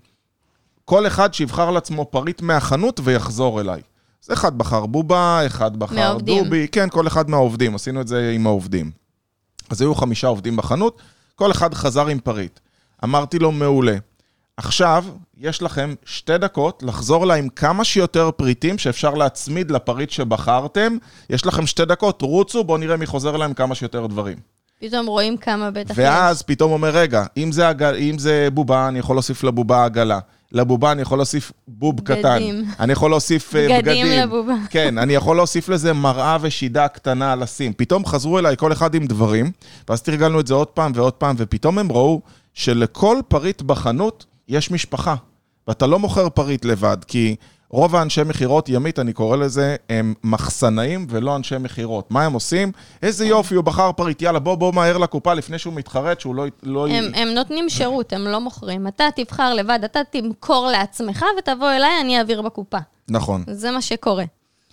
כל 0.86 1.08
אחד 1.08 1.34
שיבחר 1.34 1.72
לעצמו 1.72 2.06
פריט 2.06 2.42
מהחנות 2.42 3.00
ויחזור 3.04 3.62
אליי. 3.62 3.82
אז 4.26 4.34
אחד 4.34 4.58
בחר 4.58 4.86
בובה, 4.86 5.42
אחד 5.46 5.78
בחר 5.78 5.96
מהעובדים. 5.96 6.44
דובי, 6.44 6.68
כן, 6.68 6.90
כל 6.90 7.08
אחד 7.08 7.30
מהעובדים, 7.30 7.76
עשינו 7.76 8.02
את 8.02 8.08
זה 8.08 8.32
עם 8.36 8.48
העובדים. 8.48 8.92
אז 9.70 9.82
היו 9.82 9.96
חמישה 9.96 10.28
עובדים 10.28 10.56
בחנות, 10.56 11.02
כל 11.36 11.52
אחד 11.52 11.74
חזר 11.74 12.08
עם 12.08 12.20
פריט. 12.20 12.60
אמרתי 13.04 13.40
לו, 13.40 13.52
מעולה. 13.52 13.98
עכשיו, 14.58 15.06
יש 15.38 15.62
לכם 15.62 15.94
שתי 16.06 16.38
דקות 16.38 16.84
לחזור 16.84 17.24
אליי 17.24 17.40
עם 17.40 17.50
כמה 17.50 17.84
שיותר 17.84 18.32
פריטים 18.32 18.78
שאפשר 18.78 19.14
להצמיד 19.14 19.72
לפריט 19.72 20.10
שבחרתם. 20.10 20.98
יש 21.30 21.46
לכם 21.46 21.66
שתי 21.66 21.86
דקות, 21.86 22.22
רוצו, 22.22 22.64
בואו 22.64 22.78
נראה 22.78 22.98
מי 22.98 23.06
חוזר 23.06 23.36
אליי 23.36 23.46
עם 23.46 23.54
כמה 23.54 23.76
שיותר 23.76 24.08
דברים. 24.08 24.38
פתאום 24.80 25.06
רואים 25.06 25.38
כמה 25.38 25.72
בטח 25.72 25.94
ואז 25.98 26.42
פתאום 26.42 26.72
אומר, 26.72 26.90
רגע, 26.90 27.26
אם 27.38 27.52
זה, 27.52 27.70
עגל, 27.70 27.96
אם 27.96 28.18
זה 28.18 28.48
בובה, 28.54 28.88
אני 28.88 29.00
יכול 29.00 29.16
להוסיף 29.16 29.44
לבובה 29.44 29.86
עגלה. 29.86 30.20
לבובה 30.52 30.92
אני 30.92 31.02
יכול 31.02 31.18
להוסיף 31.18 31.52
בוב 31.68 31.98
בגדים. 31.98 32.66
קטן. 32.66 32.84
אני 32.84 32.94
יכול 32.94 33.12
להוסיף 33.12 33.56
אה, 33.56 33.66
בגדים. 33.66 33.80
בגדים 33.82 34.20
לבובה. 34.20 34.56
כן, 34.70 34.98
אני 34.98 35.14
יכול 35.14 35.36
להוסיף 35.36 35.70
לזה 35.70 35.94
מראה 35.94 36.38
ושידה 36.42 36.88
קטנה 36.88 37.36
לשים. 37.36 37.74
פתאום 37.74 38.06
חזרו 38.06 38.40
אליי 38.40 38.58
כל 38.58 38.72
אחד 38.72 38.96
עם 38.96 39.06
דברים, 39.06 39.52
ואז 39.90 40.02
תרגלנו 40.02 40.40
את 40.40 40.48
זה 40.48 40.54
עוד 40.54 40.68
פעם 40.68 40.92
ועוד 40.96 41.14
פעם, 41.14 41.36
ופתאום 41.40 41.80
הם 41.80 41.92
ראו 41.92 42.22
שלכל 42.54 43.18
פריט 43.28 43.62
בחנות 43.62 44.26
יש 44.48 44.72
משפחה. 44.72 45.16
ואתה 45.68 45.88
לא 45.88 46.00
מוכר 46.00 46.30
פריט 46.30 46.66
לבד, 46.66 46.98
כי 47.08 47.36
רוב 47.70 47.96
האנשי 47.96 48.22
מכירות, 48.24 48.70
ימית, 48.70 49.00
אני 49.00 49.14
קורא 49.14 49.38
לזה, 49.38 49.76
הם 49.90 50.14
מחסנאים 50.24 51.08
ולא 51.10 51.36
אנשי 51.36 51.56
מכירות. 51.60 52.12
מה 52.12 52.26
הם 52.26 52.34
עושים? 52.34 52.72
איזה 53.02 53.26
יופי, 53.26 53.56
הוא 53.56 53.64
בחר 53.64 53.92
פריט, 53.92 54.22
יאללה, 54.22 54.40
בוא, 54.40 54.56
בוא 54.56 54.74
מהר 54.74 54.98
לקופה 54.98 55.34
לפני 55.34 55.60
שהוא 55.60 55.74
מתחרט, 55.74 56.20
שהוא 56.20 56.36
לא... 56.36 56.46
לא... 56.64 56.88
הם, 56.88 57.12
הם 57.16 57.28
נותנים 57.28 57.70
שירות, 57.70 58.14
הם 58.14 58.28
לא 58.28 58.42
מוכרים. 58.42 58.88
אתה 58.88 59.08
תבחר 59.16 59.54
לבד, 59.54 59.80
אתה 59.86 60.00
תמכור 60.12 60.68
לעצמך 60.72 61.26
ותבוא 61.40 61.72
אליי, 61.72 62.02
אני 62.02 62.18
אעביר 62.18 62.42
בקופה. 62.42 62.78
נכון. 63.10 63.44
זה 63.48 63.72
מה 63.72 63.82
שקורה. 63.82 64.24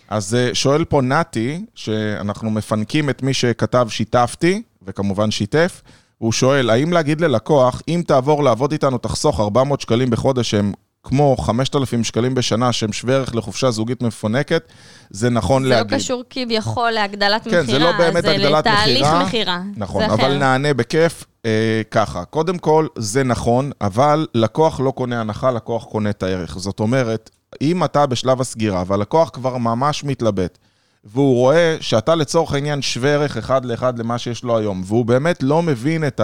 אז 0.09 0.35
אה, 0.35 0.49
שואל 0.53 0.85
פה 0.85 1.01
נתי, 1.01 1.65
שאנחנו 1.75 2.51
מפנקים 2.51 3.09
את 3.09 3.23
מי 3.23 3.33
שכתב 3.33 3.87
שיתפתי, 3.89 4.61
וכמובן 4.81 5.31
שיתף, 5.31 5.81
הוא 6.17 6.31
שואל, 6.31 6.69
האם 6.69 6.93
להגיד 6.93 7.21
ללקוח, 7.21 7.81
אם 7.87 8.03
תעבור 8.07 8.43
לעבוד 8.43 8.71
איתנו, 8.71 8.97
תחסוך 8.97 9.39
400 9.39 9.81
שקלים 9.81 10.09
בחודש, 10.09 10.51
שהם 10.51 10.73
כמו 11.05 11.37
5,000 11.37 12.03
שקלים 12.03 12.35
בשנה, 12.35 12.71
שהם 12.71 12.93
שווה 12.93 13.15
ערך 13.15 13.35
לחופשה 13.35 13.71
זוגית 13.71 14.01
מפונקת, 14.01 14.63
זה 15.09 15.29
נכון 15.29 15.63
זה 15.63 15.69
להגיד. 15.69 15.91
לא 15.91 15.97
קשור 15.97 16.23
כביכול 16.29 16.91
להגדלת 16.91 17.43
כן, 17.43 17.49
מכירה, 17.49 17.63
זה 17.65 17.79
לא 17.79 17.91
באמת 17.91 18.25
הגדלת 18.25 18.67
מכירה. 18.67 18.85
זה 18.85 18.93
לתהליך 18.93 19.27
מכירה. 19.27 19.61
נכון, 19.77 20.01
זה 20.07 20.13
אבל 20.13 20.23
אחר. 20.23 20.37
נענה 20.37 20.73
בכיף 20.73 21.23
אה, 21.45 21.81
ככה. 21.91 22.25
קודם 22.25 22.57
כל, 22.57 22.87
זה 22.97 23.23
נכון, 23.23 23.71
אבל 23.81 24.27
לקוח 24.33 24.79
לא 24.79 24.91
קונה 24.91 25.21
הנחה, 25.21 25.51
לקוח 25.51 25.83
קונה 25.83 26.09
את 26.09 26.23
הערך. 26.23 26.57
זאת 26.57 26.79
אומרת, 26.79 27.29
אם 27.61 27.83
אתה 27.83 28.05
בשלב 28.05 28.41
הסגירה 28.41 28.83
והלקוח 28.87 29.29
כבר 29.29 29.57
ממש 29.57 30.03
מתלבט, 30.03 30.57
והוא 31.03 31.35
רואה 31.35 31.77
שאתה 31.81 32.15
לצורך 32.15 32.53
העניין 32.53 32.81
שווה 32.81 33.13
ערך 33.13 33.37
אחד 33.37 33.65
לאחד 33.65 33.99
למה 33.99 34.17
שיש 34.17 34.43
לו 34.43 34.57
היום, 34.57 34.83
והוא 34.85 35.05
באמת 35.05 35.43
לא 35.43 35.61
מבין 35.61 36.07
את 36.07 36.21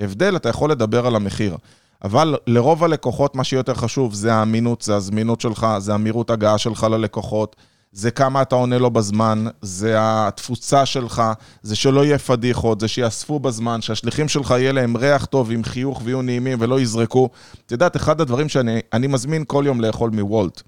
ההבדל, 0.00 0.36
אתה 0.36 0.48
יכול 0.48 0.70
לדבר 0.70 1.06
על 1.06 1.16
המחיר. 1.16 1.56
אבל 2.04 2.36
לרוב 2.46 2.84
הלקוחות, 2.84 3.36
מה 3.36 3.44
שיותר 3.44 3.74
חשוב 3.74 4.14
זה 4.14 4.34
האמינות, 4.34 4.82
זה 4.82 4.96
הזמינות 4.96 5.40
שלך, 5.40 5.66
זה 5.78 5.94
המהירות 5.94 6.30
הגעה 6.30 6.58
שלך 6.58 6.86
ללקוחות, 6.90 7.56
זה 7.92 8.10
כמה 8.10 8.42
אתה 8.42 8.54
עונה 8.54 8.78
לו 8.78 8.90
בזמן, 8.90 9.44
זה 9.62 9.94
התפוצה 9.98 10.86
שלך, 10.86 11.22
זה 11.62 11.76
שלא 11.76 12.04
יהיה 12.04 12.18
פדיחות, 12.18 12.80
זה 12.80 12.88
שיאספו 12.88 13.38
בזמן, 13.38 13.82
שהשליחים 13.82 14.28
שלך 14.28 14.50
יהיה 14.50 14.72
להם 14.72 14.96
ריח 14.96 15.24
טוב 15.24 15.50
עם 15.50 15.64
חיוך 15.64 16.00
ויהיו 16.04 16.22
נעימים 16.22 16.58
ולא 16.60 16.80
יזרקו. 16.80 17.28
את 17.66 17.72
יודעת, 17.72 17.96
אחד 17.96 18.20
הדברים 18.20 18.48
שאני 18.48 18.80
אני 18.92 19.06
מזמין 19.06 19.44
כל 19.46 19.64
יום 19.66 19.80
לאכול 19.80 20.10
מוולט, 20.10 20.62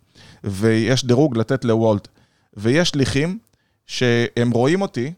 ויש 0.44 1.04
דירוג 1.04 1.38
לתת 1.38 1.64
לוולט, 1.64 2.08
ויש 2.56 2.88
שליחים 2.88 3.38
שהם 3.86 4.50
רואים 4.50 4.82
אותי, 4.82 5.12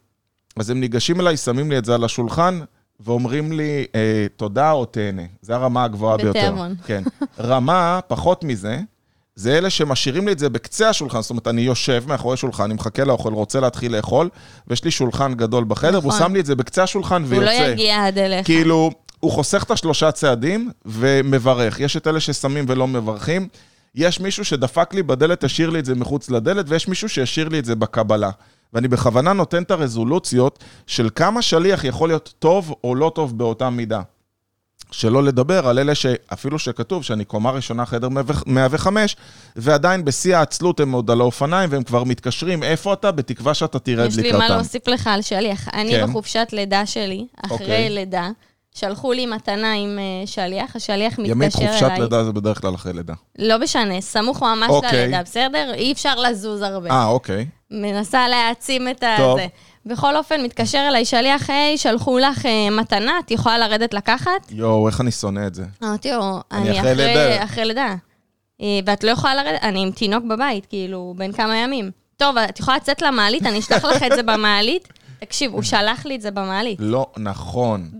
אז 0.57 0.71
הם 0.71 0.81
ניגשים 0.81 1.21
אליי, 1.21 1.37
שמים 1.37 1.71
לי 1.71 1.79
את 1.79 1.85
זה 1.85 1.95
על 1.95 2.05
השולחן, 2.05 2.61
ואומרים 3.05 3.53
לי, 3.53 3.87
אה, 3.95 4.27
תודה 4.37 4.71
או 4.71 4.85
תהנה. 4.85 5.23
זה 5.43 5.55
הרמה 5.55 5.85
הגבוהה 5.85 6.17
ביותר. 6.17 6.31
בתיאבון. 6.31 6.75
כן. 6.87 7.03
רמה, 7.41 8.01
פחות 8.09 8.45
מזה, 8.45 8.79
זה 9.37 9.59
אלה 9.59 9.71
שמשאירים 9.71 10.27
לי 10.27 10.33
את 10.33 10.39
זה 10.39 10.49
בקצה 10.49 10.89
השולחן. 10.89 11.21
זאת 11.21 11.31
אומרת, 11.31 11.49
אני 11.49 11.63
יושב 11.63 12.05
מאחורי 12.07 12.37
שולחן, 12.37 12.65
אני 12.65 12.75
מחכה 12.75 13.05
לאוכל, 13.05 13.33
רוצה 13.33 13.61
להתחיל 13.61 13.97
לאכול, 13.97 14.29
ויש 14.69 14.85
לי 14.85 14.91
שולחן 14.91 15.35
גדול 15.35 15.65
בחדר, 15.65 15.99
והוא 15.99 16.13
נכון. 16.13 16.27
שם 16.27 16.35
לי 16.35 16.41
את 16.41 16.47
זה 16.47 16.55
בקצה 16.55 16.83
השולחן 16.83 17.23
הוא 17.23 17.31
ויוצא. 17.31 17.67
לא 17.67 17.73
יגיע 17.73 18.07
עד 18.07 18.19
אליך. 18.19 18.47
כאילו, 18.47 18.91
הוא 19.21 19.33
חוסך 19.33 19.63
את 19.63 19.71
השלושה 19.71 20.13
צעדים 20.13 20.71
ומברך. 20.87 21.81
יש 21.81 21.97
את 21.97 22.07
אלה 22.07 22.21
ששמים 22.21 22.65
ולא 22.69 22.89
מברכים. 22.89 23.49
יש 23.95 24.21
מישהו 24.21 24.45
שדפק 24.45 24.95
לי 24.95 25.03
בדלת, 25.03 25.45
השאיר 25.45 25.71
לי 25.71 25.79
את 25.79 25.85
זה 25.85 25.95
מחוץ 25.95 26.31
לדלת, 26.31 26.65
ויש 26.69 26.89
מישהו 26.89 27.09
שהשאיר 27.09 27.49
לי 27.49 27.59
את 27.59 27.65
זה 27.65 27.75
בקבלה. 27.75 28.31
ואני 28.75 28.89
בכוונה 28.89 29.33
נותן 29.33 29.63
את 29.63 29.71
הרזולוציות 29.71 30.65
של 30.87 31.09
כמה 31.15 31.43
שליח 31.43 31.85
יכול 31.85 32.09
להיות 32.09 32.35
טוב 32.39 32.75
או 32.85 32.95
לא 32.95 33.13
טוב 33.15 33.39
באותה 33.39 33.71
מידה. 33.71 34.03
שלא 34.91 35.23
לדבר 35.23 35.69
על 35.69 35.79
אלה 35.79 35.95
שאפילו 35.95 36.59
שכתוב 36.59 37.03
שאני 37.05 37.25
קומה 37.25 37.51
ראשונה 37.51 37.87
חדר 37.87 38.09
105, 38.47 39.17
ועדיין 39.57 40.05
בשיא 40.05 40.37
העצלות 40.37 40.81
הם 40.81 40.93
עוד 40.93 41.11
על 41.11 41.21
האופניים 41.21 41.71
והם 41.73 41.83
כבר 41.83 42.05
מתקשרים, 42.05 42.63
איפה 42.63 42.93
אתה? 42.93 43.13
בתקווה 43.13 43.55
שאתה 43.55 43.79
תרד 43.79 44.09
יש 44.09 44.17
לי 44.17 44.23
לקראתם. 44.23 44.39
מה 44.39 44.57
להוסיף 44.57 44.89
לך 44.89 45.07
על 45.07 45.23
שליח. 45.23 45.69
אני 45.69 45.91
כן. 45.91 46.07
בחופשת 46.07 46.49
לידה 46.53 46.87
שלי, 46.87 47.27
אחרי 47.37 47.59
אוקיי. 47.59 47.91
לידה, 47.91 48.31
שלחו 48.75 49.13
לי 49.13 49.27
מתנה 49.27 49.73
עם 49.73 49.99
אה, 49.99 50.27
שליח, 50.27 50.77
השליח 50.77 51.19
מתקשר 51.19 51.31
ימית 51.31 51.57
אליי. 51.57 51.69
חופשת 51.69 51.91
לידה 51.99 52.25
זה 52.25 52.33
בדרך 52.33 52.61
כלל 52.61 52.75
אחרי 52.75 52.93
לידה. 52.93 53.15
לא 53.39 53.59
משנה, 53.59 54.01
סמוך 54.01 54.43
ממש 54.43 54.69
אוקיי. 54.69 55.03
ללידה, 55.03 55.23
בסדר? 55.23 55.73
אי 55.75 55.93
אפשר 55.93 56.15
לזוז 56.15 56.63
הרבה. 56.63 56.91
אה, 56.91 57.07
אוקיי. 57.07 57.47
מנסה 57.71 58.29
להעצים 58.29 58.89
את 58.89 59.05
טוב. 59.17 59.39
הזה. 59.39 59.47
בכל 59.87 60.17
אופן, 60.17 60.43
מתקשר 60.43 60.85
אליי 60.89 61.05
שליח, 61.05 61.51
היי, 61.51 61.79
שלחו 61.79 62.19
לך 62.19 62.47
אה, 62.47 62.71
מתנה, 62.71 63.19
את 63.25 63.31
יכולה 63.31 63.59
לרדת 63.59 63.95
לקחת? 63.95 64.31
יואו, 64.51 64.89
איך 64.89 65.01
אני 65.01 65.11
שונא 65.11 65.47
את 65.47 65.55
זה. 65.55 65.65
אמרתי 65.85 66.13
לו, 66.13 66.41
אני 66.53 66.63
אני 66.63 66.81
אחרי 66.81 66.93
אחרי 66.93 67.07
לידה." 67.07 67.45
אחרי 67.45 67.65
לידה. 67.65 67.95
אה, 68.61 68.67
ואת 68.87 69.05
לא 69.05 69.11
יכולה 69.11 69.35
לרדת, 69.35 69.63
אני 69.63 69.83
עם 69.83 69.91
תינוק 69.91 70.25
בבית, 70.25 70.67
כאילו, 70.67 71.15
בן 71.17 71.33
כמה 71.33 71.57
ימים. 71.57 71.91
טוב, 72.17 72.39
את 72.39 72.61
יכולה 72.61 72.77
לצאת 72.77 73.03
למעלית, 73.03 73.47
אני 73.47 73.59
אשלח 73.59 73.85
לך 73.85 74.03
את 74.03 74.13
זה 74.17 74.23
במעלית. 74.23 74.89
תקשיב, 75.21 75.53
הוא 75.53 75.63
שלח 75.63 76.07
לי 76.07 76.17
את 76.17 76.21
זה 76.21 76.31
במעלית. 76.31 76.79
לא 76.83 77.07
נכון. 77.17 77.91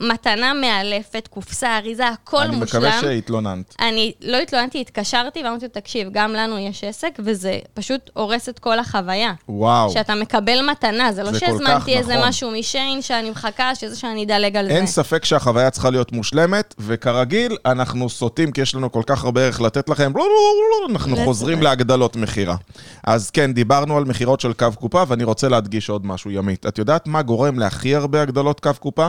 ומתנה 0.00 0.54
מאלפת, 0.54 1.28
קופסה, 1.30 1.76
אריזה, 1.78 2.08
הכל 2.08 2.38
אני 2.38 2.56
מושלם. 2.56 2.82
מקווה 2.82 3.00
שהתלוננת. 3.00 3.74
אני 3.80 4.12
לא 4.20 4.36
התלוננתי, 4.36 4.80
התקשרתי 4.80 5.42
ואמרתי 5.44 5.64
לו, 5.64 5.70
תקשיב, 5.72 6.08
גם 6.12 6.32
לנו 6.32 6.58
יש 6.58 6.84
עסק, 6.84 7.18
וזה 7.18 7.58
פשוט 7.74 8.10
הורס 8.14 8.48
את 8.48 8.58
כל 8.58 8.78
החוויה. 8.78 9.32
וואו. 9.48 9.90
שאתה 9.90 10.14
מקבל 10.14 10.70
מתנה, 10.70 11.12
זה 11.12 11.22
לא 11.22 11.32
זה 11.32 11.38
שהזמנתי 11.38 11.96
איזה 11.98 12.16
נכון. 12.16 12.28
משהו 12.28 12.50
משיין 12.50 13.02
שאני 13.02 13.30
מחכה, 13.30 13.74
שזה 13.74 13.96
שאני 13.96 14.24
אדלג 14.24 14.56
על 14.56 14.70
אין 14.70 14.86
זה. 14.86 14.92
ספק 14.92 15.24
שהחוויה 15.24 15.70
צריכה 15.70 15.90
להיות 15.90 16.12
מושלמת, 16.12 16.74
וכרגיל, 16.78 17.56
אנחנו 17.66 18.08
סוטים 18.08 18.52
כי 18.52 18.60
יש 18.60 18.74
לנו 18.74 18.92
כל 18.92 19.02
כך 19.06 19.24
הרבה 19.24 19.40
ערך 19.40 19.60
לתת 19.60 19.88
לכם, 19.88 20.12
לא, 20.16 20.24
לא, 20.24 20.28
לא, 20.28 20.88
לא, 20.88 20.92
אנחנו. 20.92 21.16
חוזרים 21.24 21.62
להגדלות 21.62 22.16
מכירה. 22.16 22.56
אז 23.04 23.30
כן, 23.30 23.52
דיברנו 23.52 23.96
על 23.96 24.04
מכירות 24.04 24.40
של 24.40 24.52
קו 24.52 24.66
קופה, 24.80 25.02
ואני 25.08 25.24
רוצה 25.24 25.48
להדגיש 25.48 25.90
עוד 25.90 26.06
משהו, 26.06 26.30
ימית. 26.52 26.66
את 26.66 26.78
יודעת 26.78 27.06
מה 27.06 27.22
גורם 27.22 27.58
להכי 27.58 27.94
הרבה 27.94 28.22
הגדלות 28.22 28.60
קו 28.60 28.70
קופה? 28.80 29.08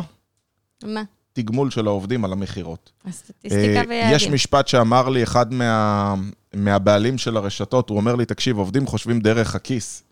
מה? 0.84 1.04
תגמול 1.34 1.72
של 1.72 1.88
העובדים 1.88 2.26
על 2.26 2.32
המכירות. 2.32 2.92
הסטטיסטיקה 3.06 3.80
אה, 3.80 3.84
ויעדים. 3.90 4.16
יש 4.16 4.28
משפט 4.28 4.68
שאמר 4.68 5.10
לי 5.10 5.24
אחד 5.24 5.54
מה, 5.54 6.16
מהבעלים 6.54 7.18
של 7.18 7.38
הרשתות, 7.38 7.90
הוא 7.90 7.98
אומר 7.98 8.16
לי, 8.16 8.26
תקשיב, 8.26 8.58
עובדים 8.58 8.88
חושבים 8.88 9.20
דרך 9.20 9.56
הכיס. 9.56 10.04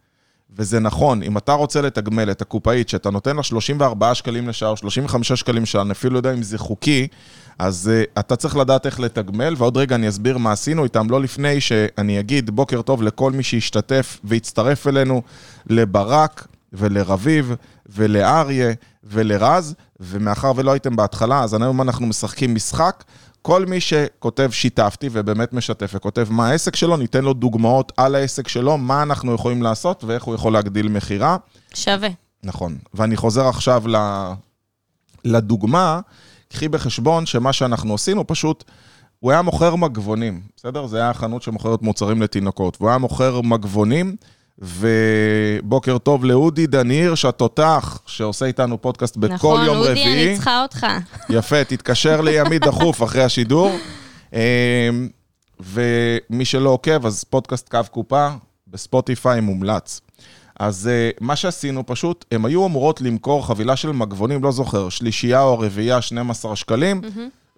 וזה 0.55 0.79
נכון, 0.79 1.23
אם 1.23 1.37
אתה 1.37 1.53
רוצה 1.53 1.81
לתגמל 1.81 2.31
את 2.31 2.41
הקופאית, 2.41 2.89
שאתה 2.89 3.09
נותן 3.09 3.35
לה 3.35 3.43
34 3.43 4.15
שקלים 4.15 4.49
לשעה 4.49 4.69
או 4.69 4.77
35 4.77 5.31
שקלים 5.31 5.63
לשעה, 5.63 5.81
אני 5.81 5.91
אפילו 5.91 6.13
לא 6.13 6.19
יודע 6.19 6.33
אם 6.33 6.43
זה 6.43 6.57
חוקי, 6.57 7.07
אז 7.59 7.91
uh, 7.91 8.19
אתה 8.19 8.35
צריך 8.35 8.55
לדעת 8.55 8.85
איך 8.85 8.99
לתגמל, 8.99 9.53
ועוד 9.57 9.77
רגע 9.77 9.95
אני 9.95 10.09
אסביר 10.09 10.37
מה 10.37 10.51
עשינו 10.51 10.83
איתם, 10.83 11.09
לא 11.09 11.21
לפני 11.21 11.61
שאני 11.61 12.19
אגיד 12.19 12.49
בוקר 12.49 12.81
טוב 12.81 13.03
לכל 13.03 13.31
מי 13.31 13.43
שהשתתף 13.43 14.19
והצטרף 14.23 14.87
אלינו, 14.87 15.21
לברק 15.67 16.47
ולרביב 16.73 17.55
ולאריה 17.85 18.73
ולרז, 19.03 19.75
ומאחר 19.99 20.51
ולא 20.55 20.71
הייתם 20.71 20.95
בהתחלה, 20.95 21.43
אז 21.43 21.53
היום 21.53 21.81
אנחנו 21.81 22.07
משחקים 22.07 22.55
משחק. 22.55 23.03
כל 23.41 23.65
מי 23.65 23.81
שכותב 23.81 24.49
שיתפתי 24.51 25.09
ובאמת 25.11 25.53
משתף 25.53 25.91
וכותב 25.95 26.27
מה 26.29 26.47
העסק 26.47 26.75
שלו, 26.75 26.97
ניתן 26.97 27.23
לו 27.23 27.33
דוגמאות 27.33 27.91
על 27.97 28.15
העסק 28.15 28.47
שלו, 28.47 28.77
מה 28.77 29.03
אנחנו 29.03 29.33
יכולים 29.33 29.61
לעשות 29.63 30.03
ואיך 30.03 30.23
הוא 30.23 30.35
יכול 30.35 30.53
להגדיל 30.53 30.87
מכירה. 30.87 31.37
שווה. 31.73 32.09
נכון. 32.43 32.77
ואני 32.93 33.17
חוזר 33.17 33.47
עכשיו. 33.47 33.83
לדוגמה, 35.25 35.99
קחי 36.49 36.67
בחשבון 36.67 37.25
שמה 37.25 37.53
שאנחנו 37.53 37.95
עשינו 37.95 38.27
פשוט, 38.27 38.63
הוא 39.19 39.31
היה 39.31 39.41
מוכר 39.41 39.75
מגבונים, 39.75 40.41
בסדר? 40.57 40.87
זה 40.87 40.97
היה 40.97 41.13
חנות 41.13 41.41
שמוכרת 41.41 41.81
מוצרים 41.81 42.21
לתינוקות, 42.21 42.77
והוא 42.79 42.89
היה 42.89 42.97
מוכר 42.97 43.41
מגבונים, 43.41 44.15
ובוקר 44.61 45.97
טוב 45.97 46.25
לאודי 46.25 46.67
דניר, 46.67 47.15
שהתותח, 47.15 47.99
שעושה 48.05 48.45
איתנו 48.45 48.81
פודקאסט 48.81 49.17
בכל 49.17 49.33
נכון, 49.33 49.65
יום 49.65 49.77
אודי, 49.77 49.89
רביעי. 49.89 50.27
אני 50.27 50.35
צריכה 50.35 50.61
אותך. 50.61 50.87
יפה, 51.29 51.63
תתקשר 51.63 52.21
לימית 52.21 52.61
דחוף 52.65 53.03
אחרי 53.03 53.23
השידור. 53.23 53.71
אמ, 54.33 54.39
ומי 55.59 56.45
שלא 56.45 56.69
עוקב, 56.69 57.05
אז 57.05 57.23
פודקאסט 57.23 57.69
קו 57.69 57.79
קופה 57.91 58.29
בספוטיפיי 58.67 59.41
מומלץ. 59.41 60.01
אז 60.59 60.87
אה, 60.87 61.09
מה 61.19 61.35
שעשינו 61.35 61.83
פשוט, 61.85 62.25
הם 62.31 62.45
היו 62.45 62.65
אמורות 62.65 63.01
למכור 63.01 63.47
חבילה 63.47 63.75
של 63.75 63.91
מגבונים, 63.91 64.43
לא 64.43 64.51
זוכר, 64.51 64.89
שלישייה 64.89 65.41
או 65.41 65.59
רביעייה, 65.59 66.01
12 66.01 66.55
שקלים, 66.55 67.01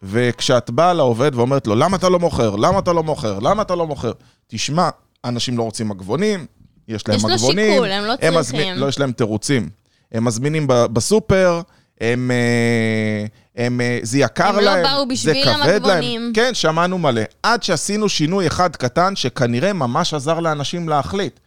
וכשאת 0.04 0.70
באה 0.70 0.94
לעובד 0.94 1.36
ואומרת 1.36 1.68
לו, 1.68 1.76
למה 1.76 1.98
אתה 1.98 2.10
לא 2.10 2.20
מוכר? 2.20 2.56
למה 2.56 2.80
אתה 2.80 2.94
לא 2.94 3.04
מוכר? 3.04 3.40
למה 3.40 3.62
אתה 3.62 3.76
לא 3.76 3.88
מוכר? 3.88 4.12
תשמע, 4.48 4.90
אנשים 5.26 5.58
לא 5.58 5.64
רוצים 5.64 5.90
מגבונים, 5.90 6.46
יש 6.88 7.08
להם 7.08 7.18
יש 7.18 7.24
לו 7.24 7.30
מגבונים. 7.30 7.72
שיקול, 7.74 7.92
הם 7.92 8.04
לא 8.06 8.14
מזמין- 8.16 8.44
צריכים. 8.44 8.76
לא, 8.76 8.88
יש 8.88 9.00
להם 9.00 9.12
תירוצים. 9.12 9.70
הם 10.12 10.26
מזמינים 10.26 10.68
בסופר, 10.68 11.62
הם, 12.02 12.32
אה, 12.32 13.26
הם, 13.66 13.82
אה, 13.82 14.00
זה 14.02 14.18
יקר 14.20 14.48
הם 14.48 14.56
לא 14.56 14.62
להם, 14.62 14.84
באו 14.84 15.00
זה 15.00 15.06
בשביל 15.06 15.44
כבד 15.46 15.54
המגבונים. 15.72 16.22
להם. 16.22 16.32
כן, 16.36 16.54
שמענו 16.54 16.98
מלא. 16.98 17.22
עד 17.44 17.64
שעשינו 17.64 18.10
שינוי 18.10 18.48
אחד 18.48 18.76
קטן, 18.76 19.16
שכנראה 19.16 19.74
ממש 19.74 20.14
עזר 20.14 20.40
לאנשים 20.40 20.90
להחליט. 20.90 21.40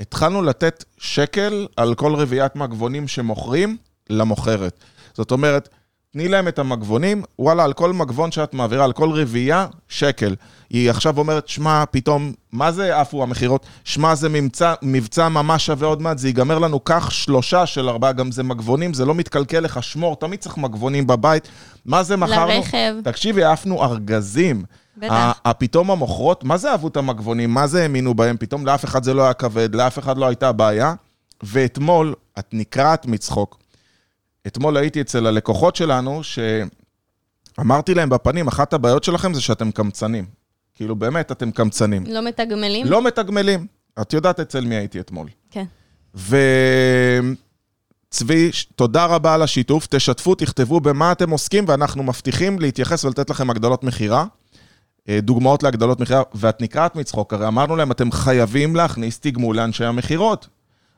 התחלנו 0.00 0.42
לתת 0.42 0.84
שקל 0.98 1.66
על 1.76 1.94
כל 1.94 2.14
רביעיית 2.14 2.56
מגבונים 2.56 3.08
שמוכרים 3.08 3.76
למוכרת. 4.10 4.78
זאת 5.14 5.30
אומרת, 5.30 5.68
תני 6.14 6.28
להם 6.28 6.48
את 6.48 6.58
המגבונים, 6.58 7.22
וואלה, 7.38 7.64
על 7.64 7.72
כל 7.72 7.92
מגבון 7.92 8.32
שאת 8.32 8.54
מעבירה, 8.54 8.84
על 8.84 8.92
כל 8.92 9.10
רביעייה, 9.10 9.66
שקל. 9.88 10.34
היא 10.70 10.90
עכשיו 10.90 11.18
אומרת, 11.18 11.48
שמע, 11.48 11.84
פתאום, 11.90 12.32
מה 12.52 12.72
זה 12.72 13.00
עפו 13.00 13.22
המכירות? 13.22 13.66
שמע, 13.84 14.14
זה 14.14 14.28
מבצע, 14.28 14.74
מבצע 14.82 15.28
ממש 15.28 15.66
שווה 15.66 15.88
עוד 15.88 16.02
מעט, 16.02 16.18
זה 16.18 16.28
ייגמר 16.28 16.58
לנו, 16.58 16.80
קח 16.80 17.10
שלושה 17.10 17.66
של 17.66 17.88
ארבעה, 17.88 18.12
גם 18.12 18.30
זה 18.32 18.42
מגבונים, 18.42 18.94
זה 18.94 19.04
לא 19.04 19.14
מתקלקל 19.14 19.60
לך, 19.60 19.82
שמור, 19.82 20.16
תמיד 20.16 20.40
צריך 20.40 20.56
מגבונים 20.56 21.06
בבית. 21.06 21.48
מה 21.86 22.02
זה 22.02 22.16
מכרנו? 22.16 22.52
לרכב. 22.52 22.94
תקשיבי, 23.04 23.44
עפנו 23.44 23.84
ארגזים. 23.84 24.64
בטח. 24.96 25.12
ה- 25.12 25.32
ה- 25.44 25.54
פתאום 25.54 25.90
המוכרות, 25.90 26.44
מה 26.44 26.56
זה 26.56 26.70
אהבו 26.70 26.88
את 26.88 26.96
המגבונים? 26.96 27.54
מה 27.54 27.66
זה 27.66 27.82
האמינו 27.82 28.14
בהם? 28.14 28.36
פתאום 28.36 28.66
לאף 28.66 28.84
אחד 28.84 29.04
זה 29.04 29.14
לא 29.14 29.22
היה 29.22 29.32
כבד, 29.32 29.74
לאף 29.74 29.98
אחד 29.98 30.18
לא 30.18 30.26
הייתה 30.26 30.52
בעיה. 30.52 30.94
ואתמול, 31.42 32.14
את 32.38 32.46
נקרעת 32.52 33.06
מצחוק. 33.06 33.63
אתמול 34.46 34.76
הייתי 34.76 35.00
אצל 35.00 35.26
הלקוחות 35.26 35.76
שלנו, 35.76 36.20
שאמרתי 37.58 37.94
להם 37.94 38.08
בפנים, 38.08 38.48
אחת 38.48 38.72
הבעיות 38.72 39.04
שלכם 39.04 39.34
זה 39.34 39.40
שאתם 39.40 39.70
קמצנים. 39.70 40.24
כאילו, 40.74 40.96
באמת, 40.96 41.32
אתם 41.32 41.50
קמצנים. 41.50 42.04
לא 42.06 42.22
מתגמלים? 42.22 42.86
לא 42.86 43.02
מתגמלים. 43.02 43.66
את 44.00 44.12
יודעת 44.12 44.40
אצל 44.40 44.64
מי 44.64 44.74
הייתי 44.74 45.00
אתמול. 45.00 45.28
כן. 45.50 45.64
וצבי, 46.14 47.30
תודה 48.76 49.06
רבה 49.06 49.34
על 49.34 49.42
השיתוף. 49.42 49.86
תשתפו, 49.90 50.34
תכתבו 50.34 50.80
במה 50.80 51.12
אתם 51.12 51.30
עוסקים, 51.30 51.64
ואנחנו 51.68 52.02
מבטיחים 52.02 52.58
להתייחס 52.58 53.04
ולתת 53.04 53.30
לכם 53.30 53.50
הגדלות 53.50 53.84
מכירה. 53.84 54.24
אה, 55.08 55.18
דוגמאות 55.22 55.62
להגדלות 55.62 56.00
מכירה, 56.00 56.22
ואת 56.34 56.60
נקרעת 56.60 56.96
מצחוק, 56.96 57.32
הרי 57.32 57.46
אמרנו 57.46 57.76
להם, 57.76 57.90
אתם 57.90 58.12
חייבים 58.12 58.76
להכניס 58.76 59.20
תגמול 59.20 59.56
לאנשי 59.56 59.84
המכירות. 59.84 60.48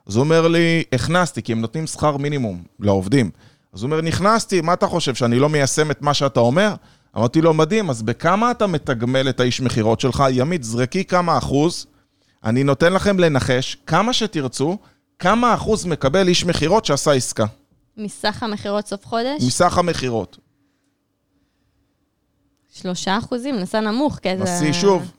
אז 0.07 0.15
הוא 0.15 0.23
אומר 0.23 0.47
לי, 0.47 0.83
הכנסתי, 0.93 1.43
כי 1.43 1.51
הם 1.51 1.61
נותנים 1.61 1.87
שכר 1.87 2.17
מינימום 2.17 2.63
לעובדים. 2.79 3.31
אז 3.73 3.83
הוא 3.83 3.91
אומר, 3.91 4.01
נכנסתי, 4.01 4.61
מה 4.61 4.73
אתה 4.73 4.87
חושב, 4.87 5.15
שאני 5.15 5.39
לא 5.39 5.49
מיישם 5.49 5.91
את 5.91 6.01
מה 6.01 6.13
שאתה 6.13 6.39
אומר? 6.39 6.73
אמרתי 7.17 7.41
לו, 7.41 7.53
מדהים, 7.53 7.89
אז 7.89 8.01
בכמה 8.01 8.51
אתה 8.51 8.67
מתגמל 8.67 9.29
את 9.29 9.39
האיש 9.39 9.61
מכירות 9.61 9.99
שלך? 9.99 10.23
ימית, 10.31 10.63
זרקי 10.63 11.03
כמה 11.03 11.37
אחוז, 11.37 11.85
אני 12.43 12.63
נותן 12.63 12.93
לכם 12.93 13.19
לנחש, 13.19 13.77
כמה 13.87 14.13
שתרצו, 14.13 14.77
כמה 15.19 15.53
אחוז 15.53 15.85
מקבל 15.85 16.27
איש 16.27 16.45
מכירות 16.45 16.85
שעשה 16.85 17.11
עסקה, 17.11 17.45
מסך 17.97 18.43
המכירות 18.43 18.87
סוף 18.87 19.05
חודש? 19.05 19.43
מסך 19.47 19.77
המכירות. 19.77 20.37
שלושה 22.73 23.17
אחוזים, 23.17 23.55
נסע 23.55 23.79
נמוך, 23.79 24.19
כי 24.21 24.37
זה... 24.37 24.43
נסי 24.43 24.73
שוב, 24.73 25.11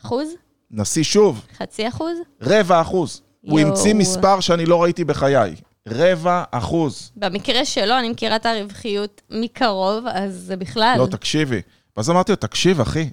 אחוז? 0.00 0.28
נסי 0.70 1.04
שוב, 1.04 1.46
חצי 1.58 1.88
אחוז? 1.88 2.18
רבע 2.42 2.80
אחוז. 2.80 3.22
הוא. 3.46 3.60
המציא 3.60 3.94
מספר 3.94 4.40
שאני 4.40 4.66
לא 4.66 4.82
ראיתי 4.82 5.04
בחיי. 5.04 5.54
רבע 5.88 6.44
אחוז. 6.50 7.12
במקרה 7.16 7.64
שלו, 7.64 7.98
אני 7.98 8.08
מכירה 8.08 8.36
את 8.36 8.46
הרווחיות 8.46 9.22
מקרוב, 9.30 10.04
אז 10.12 10.34
זה 10.34 10.56
בכלל. 10.56 10.96
לא, 10.98 11.06
תקשיבי. 11.06 11.60
ואז 11.96 12.10
אמרתי 12.10 12.32
לו, 12.32 12.36
תקשיב, 12.36 12.80
אחי, 12.80 13.10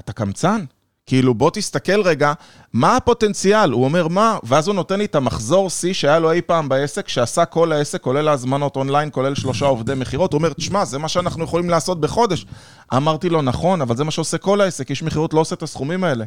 אתה 0.00 0.12
קמצן? 0.12 0.64
כאילו, 1.06 1.34
בוא 1.34 1.50
תסתכל 1.50 2.02
רגע, 2.02 2.32
מה 2.72 2.96
הפוטנציאל? 2.96 3.70
הוא 3.70 3.84
אומר, 3.84 4.08
מה? 4.08 4.38
ואז 4.42 4.68
הוא 4.68 4.74
נותן 4.74 4.98
לי 4.98 5.04
את 5.04 5.14
המחזור 5.14 5.70
שיא 5.70 5.92
שהיה 5.92 6.18
לו 6.18 6.32
אי 6.32 6.42
פעם 6.42 6.68
בעסק, 6.68 7.08
שעשה 7.08 7.44
כל 7.44 7.72
העסק, 7.72 8.00
כולל 8.02 8.28
ההזמנות 8.28 8.76
אונליין, 8.76 9.08
כולל 9.12 9.34
שלושה 9.34 9.66
עובדי 9.66 9.94
מכירות. 9.94 10.32
הוא 10.32 10.38
אומר, 10.38 10.52
תשמע, 10.52 10.84
זה 10.84 10.98
מה 10.98 11.08
שאנחנו 11.08 11.44
יכולים 11.44 11.70
לעשות 11.70 12.00
בחודש. 12.00 12.46
אמרתי 12.94 13.28
לו, 13.28 13.42
נכון, 13.42 13.80
אבל 13.80 13.96
זה 13.96 14.04
מה 14.04 14.10
שעושה 14.10 14.38
כל 14.38 14.60
העסק, 14.60 14.90
איש 14.90 15.02
מכירות 15.02 15.34
לא 15.34 15.40
עושה 15.40 15.54
את 15.54 15.62
הסכומים 15.62 16.04
האלה. 16.04 16.24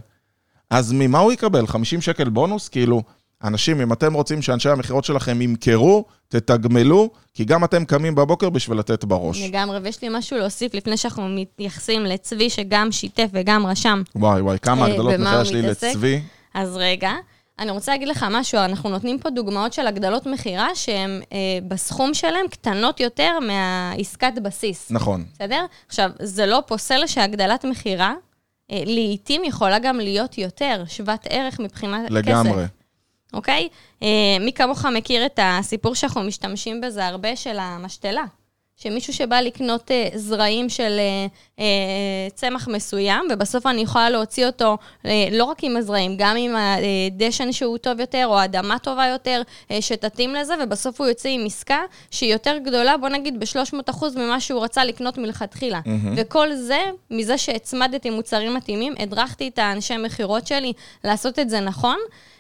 אז 0.70 0.92
ממה 0.92 1.20
הוא 1.20 1.32
יקבל? 1.32 1.68
50 1.68 2.02
שקל 2.02 2.30
בונוס? 2.30 2.70
כאילו, 2.70 3.04
אנשים, 3.44 3.82
אם 3.82 3.94
אתם 3.94 4.14
רוצים 4.14 4.42
שאנשי 4.42 4.70
המכירות 4.70 5.04
שלכם 5.04 5.42
ימכרו, 5.42 6.06
תתגמלו, 6.28 7.10
כי 7.34 7.46
גם 7.46 7.64
אתם 7.64 7.86
קמים 7.86 8.16
בבוקר 8.16 8.50
בשביל 8.50 8.80
לתת 8.80 9.04
בראש. 9.06 9.42
לגמרי, 9.42 9.78
ויש 9.78 10.02
לי 10.02 10.08
משהו 10.12 10.38
להוסיף 10.38 10.74
לפני 10.74 10.98
שאנחנו 10.98 11.30
מתייחסים 11.30 12.06
לצבי, 12.06 12.50
שגם 12.50 12.92
שיתף 12.92 13.28
וגם 13.34 13.66
רשם. 13.66 14.02
וואי 14.16 14.42
וואי, 14.42 14.60
כמה 14.60 14.82
אה, 14.82 14.92
הגדלות 14.92 15.14
מכירה 15.14 15.34
הוא 15.34 15.42
יש 15.42 15.52
לי 15.52 15.62
מתעסק? 15.62 15.88
לצבי. 15.88 16.22
אז 16.54 16.78
רגע, 16.78 17.12
אני 17.60 17.72
רוצה 17.72 17.92
להגיד 17.92 18.08
לך 18.08 18.26
משהו, 18.32 18.60
אנחנו 18.60 18.90
נותנים 18.90 19.20
פה 19.20 19.30
דוגמאות 19.30 19.74
של 19.74 19.88
הגדלות 19.88 20.26
מכירה 20.26 20.76
שהן 20.76 21.22
אה, 21.34 21.38
בסכום 21.68 22.14
שלהן 22.14 22.48
קטנות 22.52 23.00
יותר 23.00 23.32
מהעסקת 23.48 24.34
בסיס. 24.44 24.92
נכון. 24.92 25.26
בסדר? 25.34 25.66
עכשיו, 25.88 26.10
זה 26.22 26.46
לא 26.46 26.64
פוסל 26.68 27.08
שהגדלת 27.08 27.66
מכירה, 27.66 28.14
אה, 28.72 28.84
לעתים 28.86 29.42
יכולה 29.46 29.80
גם 29.80 29.98
להיות 29.98 30.38
יותר, 30.38 30.84
שוות 30.88 31.20
ערך 31.30 31.60
מבחינת 31.60 32.06
כסף. 32.06 32.12
לגמרי. 32.12 32.66
אוקיי? 33.34 33.68
אה, 34.04 34.08
מי 34.40 34.54
כמוך 34.54 34.86
מכיר 34.86 35.26
את 35.26 35.40
הסיפור 35.44 35.96
שאנחנו 35.96 36.24
משתמשים 36.24 36.82
בזה 36.82 37.08
הרבה 37.08 37.36
של 37.36 37.58
המשתלה. 37.60 38.24
שמישהו 38.82 39.14
שבא 39.14 39.40
לקנות 39.40 39.92
אה, 39.92 40.10
זרעים 40.16 40.70
של 40.70 41.00
אה, 41.00 41.28
אה, 41.60 42.28
צמח 42.34 42.68
מסוים, 42.68 43.28
ובסוף 43.32 43.66
אני 43.66 43.82
יכולה 43.82 44.10
להוציא 44.10 44.46
אותו 44.46 44.78
אה, 45.06 45.28
לא 45.32 45.44
רק 45.44 45.64
עם 45.64 45.78
הזרעים, 45.78 46.16
גם 46.18 46.36
עם 46.38 46.56
הדשן 46.56 47.52
שהוא 47.52 47.78
טוב 47.78 48.00
יותר, 48.00 48.26
או 48.28 48.44
אדמה 48.44 48.80
טובה 48.80 49.06
יותר, 49.06 49.42
אה, 49.72 49.82
שתתאים 49.82 50.36
לזה, 50.36 50.54
ובסוף 50.64 51.02
הוא 51.02 51.08
יוצא 51.08 51.30
עם 51.30 51.46
עסקה 51.46 51.80
שהיא 52.12 52.34
יותר 52.34 52.58
גדולה, 52.58 52.98
בוא 52.98 53.10
נגיד 53.10 53.40
ב-300% 53.40 54.06
ממה 54.16 54.40
שהוא 54.40 54.64
רצה 54.64 54.86
לקנות 54.86 55.18
מלכתחילה. 55.18 55.80
מהמם. 55.86 56.14
וכל 56.18 56.54
זה, 56.56 56.80
מזה 57.12 57.38
שהצמדתי 57.38 58.10
מוצרים 58.10 58.54
מתאימים, 58.54 58.94
הדרכתי 59.00 59.48
את 59.48 59.60
האנשי 59.60 59.98
מכירות 59.98 60.48
שלי 60.48 60.74
לעשות 61.04 61.40
את 61.40 61.50
זה 61.50 61.60
נכון. 61.60 61.98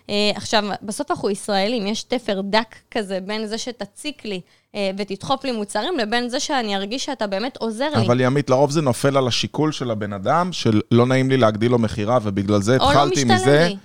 אה, 0.10 0.32
עכשיו, 0.36 0.64
בסוף 0.82 1.12
אנחנו 1.12 1.30
ישראלים, 1.30 1.88
יש 1.88 2.04
תפר 2.04 2.42
דק 2.42 2.76
כזה 2.92 3.20
בין 3.20 3.48
זה 3.48 3.58
שתציק 3.58 4.26
לי 4.26 4.42
אה, 4.76 4.92
ותדחוף 4.98 5.44
לי 5.44 5.52
מוצרים, 5.52 5.98
לבין 5.98 6.30
זה 6.30 6.40
שאני 6.40 6.76
ארגיש 6.76 7.06
שאתה 7.06 7.28
באמת 7.28 7.58
עוזר 7.58 7.90
לי. 7.96 8.06
אבל 8.06 8.22
ימית, 8.22 8.50
לרוב 8.50 8.72
זה 8.72 8.82
נופל 8.82 9.18
על 9.18 9.28
השיקול 9.28 9.72
של 9.72 9.92
הבן 9.92 10.14
אדם, 10.14 10.54
של 10.54 10.82
לא 10.92 11.06
נעים 11.06 11.30
לי 11.30 11.38
להגדיל 11.38 11.72
לו 11.72 11.80
מכירה, 11.80 12.20
ובגלל 12.24 12.62
זה 12.62 12.78
או 12.78 12.84
לא 12.84 12.90
התחלתי 12.90 13.24
משתלם 13.24 13.36
מזה. 13.36 13.68
לי. 13.70 13.78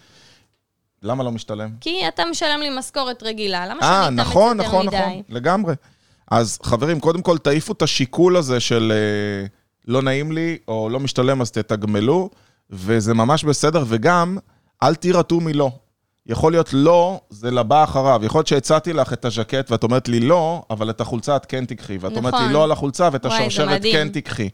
למה 1.02 1.24
לא 1.24 1.32
משתלם? 1.32 1.70
כי 1.80 2.08
אתה 2.08 2.22
משלם 2.30 2.60
לי 2.60 2.78
משכורת 2.78 3.22
רגילה, 3.22 3.66
למה 3.66 3.80
אה, 3.82 4.04
שאני 4.04 4.14
אתאמץ 4.14 4.26
נכון, 4.26 4.56
יותר 4.56 4.68
נכון, 4.68 4.86
מדי? 4.86 4.96
נכון, 4.96 5.22
לגמרי. 5.28 5.74
אז 6.30 6.58
חברים, 6.62 7.00
קודם 7.00 7.22
כל 7.22 7.38
תעיפו 7.38 7.72
את 7.72 7.82
השיקול 7.82 8.36
הזה 8.36 8.60
של 8.60 8.92
אה, 8.94 9.46
לא 9.88 10.02
נעים 10.02 10.32
לי, 10.32 10.58
או 10.68 10.88
לא 10.88 11.00
משתלם, 11.00 11.40
אז 11.40 11.50
תתגמלו, 11.50 12.30
וזה 12.70 13.14
ממש 13.14 13.44
בסדר, 13.44 13.84
וגם, 13.86 14.38
אל 14.82 14.94
תירתעו 14.94 15.40
מלא. 15.40 15.70
יכול 16.26 16.52
להיות 16.52 16.72
לא, 16.72 17.20
זה 17.30 17.50
לבא 17.50 17.84
אחריו. 17.84 18.20
יכול 18.24 18.38
להיות 18.38 18.46
שהצעתי 18.46 18.92
לך 18.92 19.12
את 19.12 19.24
הז'קט, 19.24 19.70
ואת 19.70 19.82
אומרת 19.82 20.08
לי 20.08 20.20
לא, 20.20 20.62
אבל 20.70 20.90
את 20.90 21.00
החולצה 21.00 21.36
את 21.36 21.46
כן 21.46 21.64
תיקחי. 21.64 21.98
ואת 22.00 22.16
אומרת 22.16 22.34
לי 22.34 22.40
נכון. 22.40 22.52
לא 22.52 22.64
על 22.64 22.72
החולצה, 22.72 23.08
ואת 23.12 23.26
וואי, 23.26 23.46
השרשרת. 23.46 23.82
כן 23.82 24.08
תיקחי. 24.08 24.48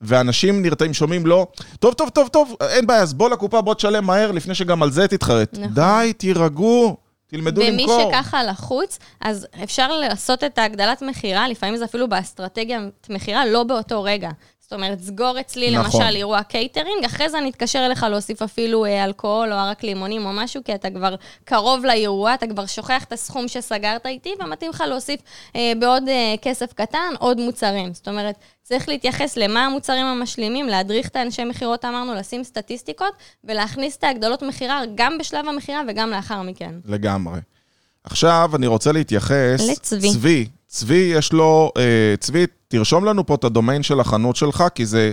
ואנשים 0.00 0.62
נרתעים, 0.62 0.94
שומעים 0.94 1.26
לא, 1.26 1.46
טוב, 1.80 1.94
טוב, 1.94 2.08
טוב, 2.08 2.28
טוב, 2.28 2.56
אין 2.60 2.86
בעיה, 2.86 3.02
אז 3.02 3.14
בוא 3.14 3.30
לקופה, 3.30 3.60
בוא 3.60 3.74
תשלם 3.74 4.04
מהר, 4.04 4.32
לפני 4.32 4.54
שגם 4.54 4.82
על 4.82 4.90
זה 4.90 5.08
תתחרט. 5.08 5.58
נכון. 5.58 5.74
די, 5.74 6.12
תירגעו, 6.16 6.96
תלמדו 7.26 7.60
ממי 7.60 7.70
למכור. 7.70 8.10
שככה 8.12 8.44
לחוץ, 8.44 8.98
אז 9.20 9.46
אפשר 9.64 9.88
לעשות 9.98 10.44
את 10.44 10.58
ההגדלת 10.58 11.02
מכירה, 11.02 11.48
לפעמים 11.48 11.76
זה 11.76 11.84
אפילו 11.84 12.08
באסטרטגיית 12.08 13.08
מכירה, 13.10 13.46
לא 13.46 13.64
באותו 13.64 14.02
רגע. 14.02 14.30
זאת 14.68 14.72
אומרת, 14.72 15.00
סגור 15.00 15.40
אצלי 15.40 15.70
נכון. 15.70 16.02
למשל 16.02 16.16
אירוע 16.16 16.42
קייטרינג, 16.42 17.04
אחרי 17.04 17.28
זה 17.28 17.38
אני 17.38 17.50
אתקשר 17.50 17.86
אליך 17.86 18.02
להוסיף 18.02 18.42
אפילו 18.42 18.84
אה, 18.84 19.04
אלכוהול 19.04 19.52
או 19.52 19.58
ערק 19.58 19.82
לימונים 19.82 20.26
או 20.26 20.32
משהו, 20.32 20.64
כי 20.64 20.74
אתה 20.74 20.90
כבר 20.90 21.14
קרוב 21.44 21.84
לאירוע, 21.84 22.34
אתה 22.34 22.46
כבר 22.46 22.66
שוכח 22.66 23.04
את 23.04 23.12
הסכום 23.12 23.48
שסגרת 23.48 24.06
איתי, 24.06 24.34
ומתאים 24.40 24.70
לך 24.70 24.84
להוסיף 24.88 25.20
אה, 25.56 25.72
בעוד 25.80 26.08
אה, 26.08 26.34
כסף 26.42 26.72
קטן 26.72 27.14
עוד 27.18 27.40
מוצרים. 27.40 27.94
זאת 27.94 28.08
אומרת, 28.08 28.34
צריך 28.62 28.88
להתייחס 28.88 29.36
למה 29.36 29.66
המוצרים 29.66 30.06
המשלימים, 30.06 30.66
להדריך 30.66 31.08
את 31.08 31.16
האנשי 31.16 31.44
מכירות, 31.44 31.84
אמרנו, 31.84 32.14
לשים 32.14 32.44
סטטיסטיקות, 32.44 33.12
ולהכניס 33.44 33.96
את 33.96 34.04
ההגדלות 34.04 34.42
מכירה 34.42 34.82
גם 34.94 35.18
בשלב 35.18 35.48
המכירה 35.48 35.82
וגם 35.88 36.10
לאחר 36.10 36.42
מכן. 36.42 36.74
לגמרי. 36.84 37.40
עכשיו 38.04 38.50
אני 38.54 38.66
רוצה 38.66 38.92
להתייחס... 38.92 39.68
לצבי. 39.70 40.10
צבי. 40.12 40.46
צבי, 40.68 41.12
יש 41.14 41.32
לו... 41.32 41.72
אה, 41.76 41.82
צבי, 42.20 42.44
תרשום 42.68 43.04
לנו 43.04 43.26
פה 43.26 43.34
את 43.34 43.44
הדומיין 43.44 43.82
של 43.82 44.00
החנות 44.00 44.36
שלך, 44.36 44.64
כי 44.74 44.86
זה 44.86 45.10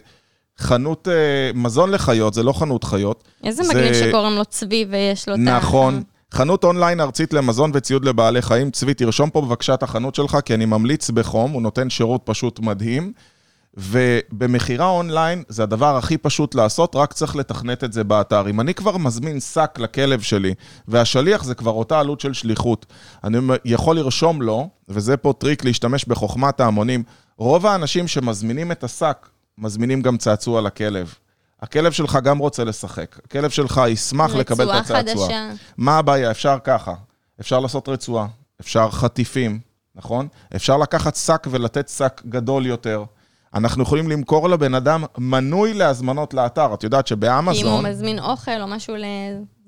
חנות 0.58 1.08
אה, 1.08 1.14
מזון 1.54 1.92
לחיות, 1.92 2.34
זה 2.34 2.44
לא 2.44 2.54
חנות 2.54 2.84
חיות. 2.84 3.24
איזה 3.44 3.64
זה- 3.64 3.74
מגניב 3.74 3.94
שקוראים 3.94 4.34
לו 4.36 4.46
צבי 4.46 4.86
ויש 4.90 5.30
לו 5.30 5.36
את 5.36 5.40
ה... 5.40 5.42
נכון. 5.42 6.04
חנות 6.34 6.64
אונליין 6.64 7.02
ארצית 7.02 7.34
למזון 7.34 7.72
וציוד 7.74 8.06
לבעלי 8.06 8.42
חיים. 8.42 8.72
צבי, 8.72 8.94
תרשום 8.94 9.30
פה 9.30 9.42
בבקשה 9.42 9.74
את 9.74 9.84
החנות 9.84 10.16
שלך, 10.16 10.38
כי 10.46 10.54
אני 10.54 10.66
ממליץ 10.66 11.10
בחום, 11.10 11.52
הוא 11.52 11.62
נותן 11.62 11.90
שירות 11.90 12.22
פשוט 12.24 12.60
מדהים. 12.60 13.12
ובמכירה 13.78 14.86
אונליין 14.90 15.44
זה 15.48 15.64
הדבר 15.64 15.98
הכי 15.98 16.18
פשוט 16.18 16.56
לעשות, 16.56 16.96
רק 16.96 17.14
צריך 17.14 17.36
לתכנת 17.36 17.84
את 17.84 17.94
זה 17.94 18.04
באתר. 18.04 18.50
אם 18.50 18.62
אני 18.62 18.74
כבר 18.74 18.98
מזמין 18.98 19.40
שק 19.40 19.76
לכלב 19.78 20.22
שלי, 20.22 20.54
והשליח 20.88 21.44
זה 21.44 21.56
כבר 21.56 21.72
אותה 21.72 22.00
עלות 22.00 22.20
של 22.20 22.34
שליחות, 22.34 22.86
אני 23.24 23.38
יכול 23.66 23.96
לרשום 23.96 24.42
לו, 24.42 24.70
וזה 24.90 25.18
פה 25.18 25.34
טריק 25.38 25.66
להשתמש 25.66 26.06
בחוכמת 26.06 26.60
ההמונים, 26.60 27.04
רוב 27.38 27.66
האנשים 27.66 28.08
שמזמינים 28.08 28.72
את 28.72 28.84
השק, 28.84 29.30
מזמינים 29.58 30.02
גם 30.02 30.18
צעצוע 30.18 30.62
לכלב. 30.62 31.14
הכלב 31.62 31.92
שלך 31.92 32.18
גם 32.24 32.38
רוצה 32.38 32.64
לשחק, 32.64 33.20
הכלב 33.26 33.50
שלך 33.50 33.82
ישמח 33.88 34.36
לקבל 34.36 34.72
את 34.72 34.76
הצעצוע. 34.76 35.00
רצועה 35.00 35.28
חדשה. 35.28 35.50
מה 35.78 35.98
הבעיה? 35.98 36.32
אפשר 36.32 36.58
ככה, 36.64 36.94
אפשר 37.42 37.60
לעשות 37.60 37.90
רצועה, 37.90 38.28
אפשר 38.62 38.92
חטיפים, 38.92 39.60
נכון? 39.96 40.28
אפשר 40.56 40.78
לקחת 40.78 41.16
שק 41.16 41.48
ולתת 41.52 41.90
שק 41.90 42.22
גדול 42.26 42.66
יותר. 42.66 43.04
אנחנו 43.56 43.84
יכולים 43.84 44.10
למכור 44.10 44.50
לבן 44.50 44.76
אדם 44.76 45.04
מנוי 45.18 45.74
להזמנות 45.74 46.34
לאתר. 46.34 46.74
את 46.74 46.84
יודעת 46.84 47.08
שבאמזון... 47.08 47.68
אם 47.68 47.74
הוא 47.74 47.90
מזמין 47.90 48.20
אוכל 48.20 48.62
או 48.62 48.68
משהו 48.68 48.96
ל... 48.96 49.04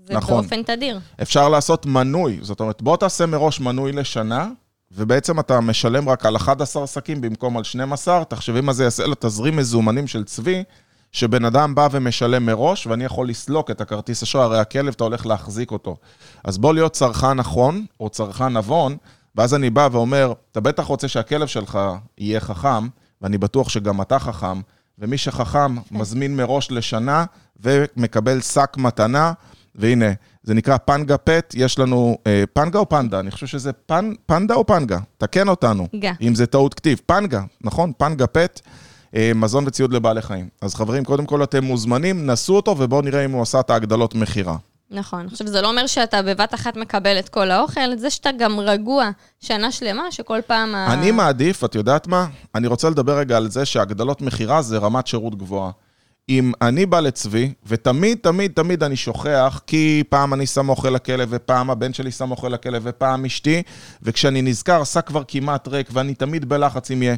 זה 0.07 0.13
נכון. 0.13 0.41
באופן 0.41 0.63
תדיר. 0.63 0.99
אפשר 1.21 1.49
לעשות 1.49 1.85
מנוי. 1.85 2.39
זאת 2.41 2.59
אומרת, 2.59 2.81
בוא 2.81 2.97
תעשה 2.97 3.25
מראש 3.25 3.59
מנוי 3.59 3.91
לשנה, 3.91 4.49
ובעצם 4.91 5.39
אתה 5.39 5.61
משלם 5.61 6.09
רק 6.09 6.25
על 6.25 6.35
11 6.35 6.87
שקים 6.87 7.21
במקום 7.21 7.57
על 7.57 7.63
12. 7.63 8.25
תחשבי 8.25 8.61
מה 8.61 8.73
זה 8.73 8.83
יעשה 8.83 9.07
לתזרים 9.07 9.55
מזומנים 9.55 10.07
של 10.07 10.23
צבי, 10.23 10.63
שבן 11.11 11.45
אדם 11.45 11.75
בא 11.75 11.87
ומשלם 11.91 12.45
מראש, 12.45 12.87
ואני 12.87 13.03
יכול 13.03 13.29
לסלוק 13.29 13.71
את 13.71 13.81
הכרטיס 13.81 14.23
אשראי, 14.23 14.43
הרי 14.43 14.59
הכלב, 14.59 14.93
אתה 14.93 15.03
הולך 15.03 15.25
להחזיק 15.25 15.71
אותו. 15.71 15.97
אז 16.43 16.57
בוא 16.57 16.73
להיות 16.73 16.93
צרכן 16.93 17.33
נכון, 17.33 17.85
או 17.99 18.09
צרכן 18.09 18.57
נבון, 18.57 18.97
ואז 19.35 19.53
אני 19.53 19.69
בא 19.69 19.89
ואומר, 19.91 20.33
אתה 20.51 20.59
בטח 20.59 20.83
רוצה 20.83 21.07
שהכלב 21.07 21.47
שלך 21.47 21.79
יהיה 22.17 22.39
חכם, 22.39 22.87
ואני 23.21 23.37
בטוח 23.37 23.69
שגם 23.69 24.01
אתה 24.01 24.19
חכם, 24.19 24.61
ומי 24.99 25.17
שחכם 25.17 25.75
כן. 25.75 25.97
מזמין 25.97 26.35
מראש 26.35 26.71
לשנה 26.71 27.25
ומקבל 27.59 28.41
שק 28.41 28.73
מתנה, 28.77 29.33
והנה, 29.75 30.05
זה 30.43 30.53
נקרא 30.53 30.77
פנגה 30.77 31.17
פט, 31.17 31.53
יש 31.57 31.79
לנו, 31.79 32.17
אה, 32.27 32.43
פנגה 32.53 32.79
או 32.79 32.89
פנדה? 32.89 33.19
אני 33.19 33.31
חושב 33.31 33.47
שזה 33.47 33.73
פנ, 33.73 34.13
פנדה 34.25 34.53
או 34.53 34.65
פנגה? 34.65 34.99
תקן 35.17 35.47
אותנו. 35.47 35.87
גה. 35.99 36.13
אם 36.21 36.35
זה 36.35 36.45
טעות 36.45 36.73
כתיב. 36.73 37.01
פנגה, 37.05 37.41
נכון? 37.61 37.91
פנגה 37.97 38.27
פט, 38.27 38.61
אה, 39.15 39.31
מזון 39.35 39.63
וציוד 39.67 39.93
לבעלי 39.93 40.21
חיים. 40.21 40.49
אז 40.61 40.75
חברים, 40.75 41.03
קודם 41.03 41.25
כל 41.25 41.43
אתם 41.43 41.63
מוזמנים, 41.63 42.25
נסו 42.25 42.55
אותו 42.55 42.75
ובואו 42.79 43.01
נראה 43.01 43.25
אם 43.25 43.31
הוא 43.31 43.41
עשה 43.41 43.59
את 43.59 43.69
ההגדלות 43.69 44.15
מכירה. 44.15 44.57
נכון. 44.91 45.27
עכשיו, 45.31 45.47
זה 45.47 45.61
לא 45.61 45.69
אומר 45.69 45.87
שאתה 45.87 46.21
בבת 46.21 46.53
אחת 46.53 46.77
מקבל 46.77 47.19
את 47.19 47.29
כל 47.29 47.51
האוכל, 47.51 47.97
זה 47.97 48.09
שאתה 48.09 48.29
גם 48.39 48.59
רגוע 48.59 49.09
שנה 49.39 49.71
שלמה, 49.71 50.11
שכל 50.11 50.39
פעם... 50.47 50.75
אני 50.75 51.09
ה... 51.09 51.11
מעדיף, 51.11 51.63
את 51.63 51.75
יודעת 51.75 52.07
מה? 52.07 52.27
אני 52.55 52.67
רוצה 52.67 52.89
לדבר 52.89 53.17
רגע 53.17 53.37
על 53.37 53.49
זה 53.49 53.65
שהגדלות 53.65 54.21
מכירה 54.21 54.61
זה 54.61 54.77
רמת 54.77 55.07
שירות 55.07 55.37
גבוהה. 55.37 55.71
אם 56.29 56.51
אני 56.61 56.85
בא 56.85 56.99
לצבי, 56.99 57.53
ותמיד, 57.65 58.17
תמיד, 58.21 58.51
תמיד 58.51 58.83
אני 58.83 58.95
שוכח, 58.95 59.61
כי 59.67 60.03
פעם 60.09 60.33
אני 60.33 60.45
שם 60.45 60.69
אוכל 60.69 60.89
לכלב, 60.89 61.27
ופעם 61.31 61.69
הבן 61.69 61.93
שלי 61.93 62.11
שם 62.11 62.31
אוכל 62.31 62.47
לכלב, 62.47 62.81
ופעם 62.85 63.25
אשתי, 63.25 63.63
וכשאני 64.01 64.41
נזכר, 64.41 64.83
שק 64.83 65.07
כבר 65.07 65.23
כמעט 65.27 65.67
ריק, 65.67 65.89
ואני 65.91 66.15
תמיד 66.15 66.49
בלחץ 66.49 66.91
אם 66.91 67.03
יהיה... 67.03 67.15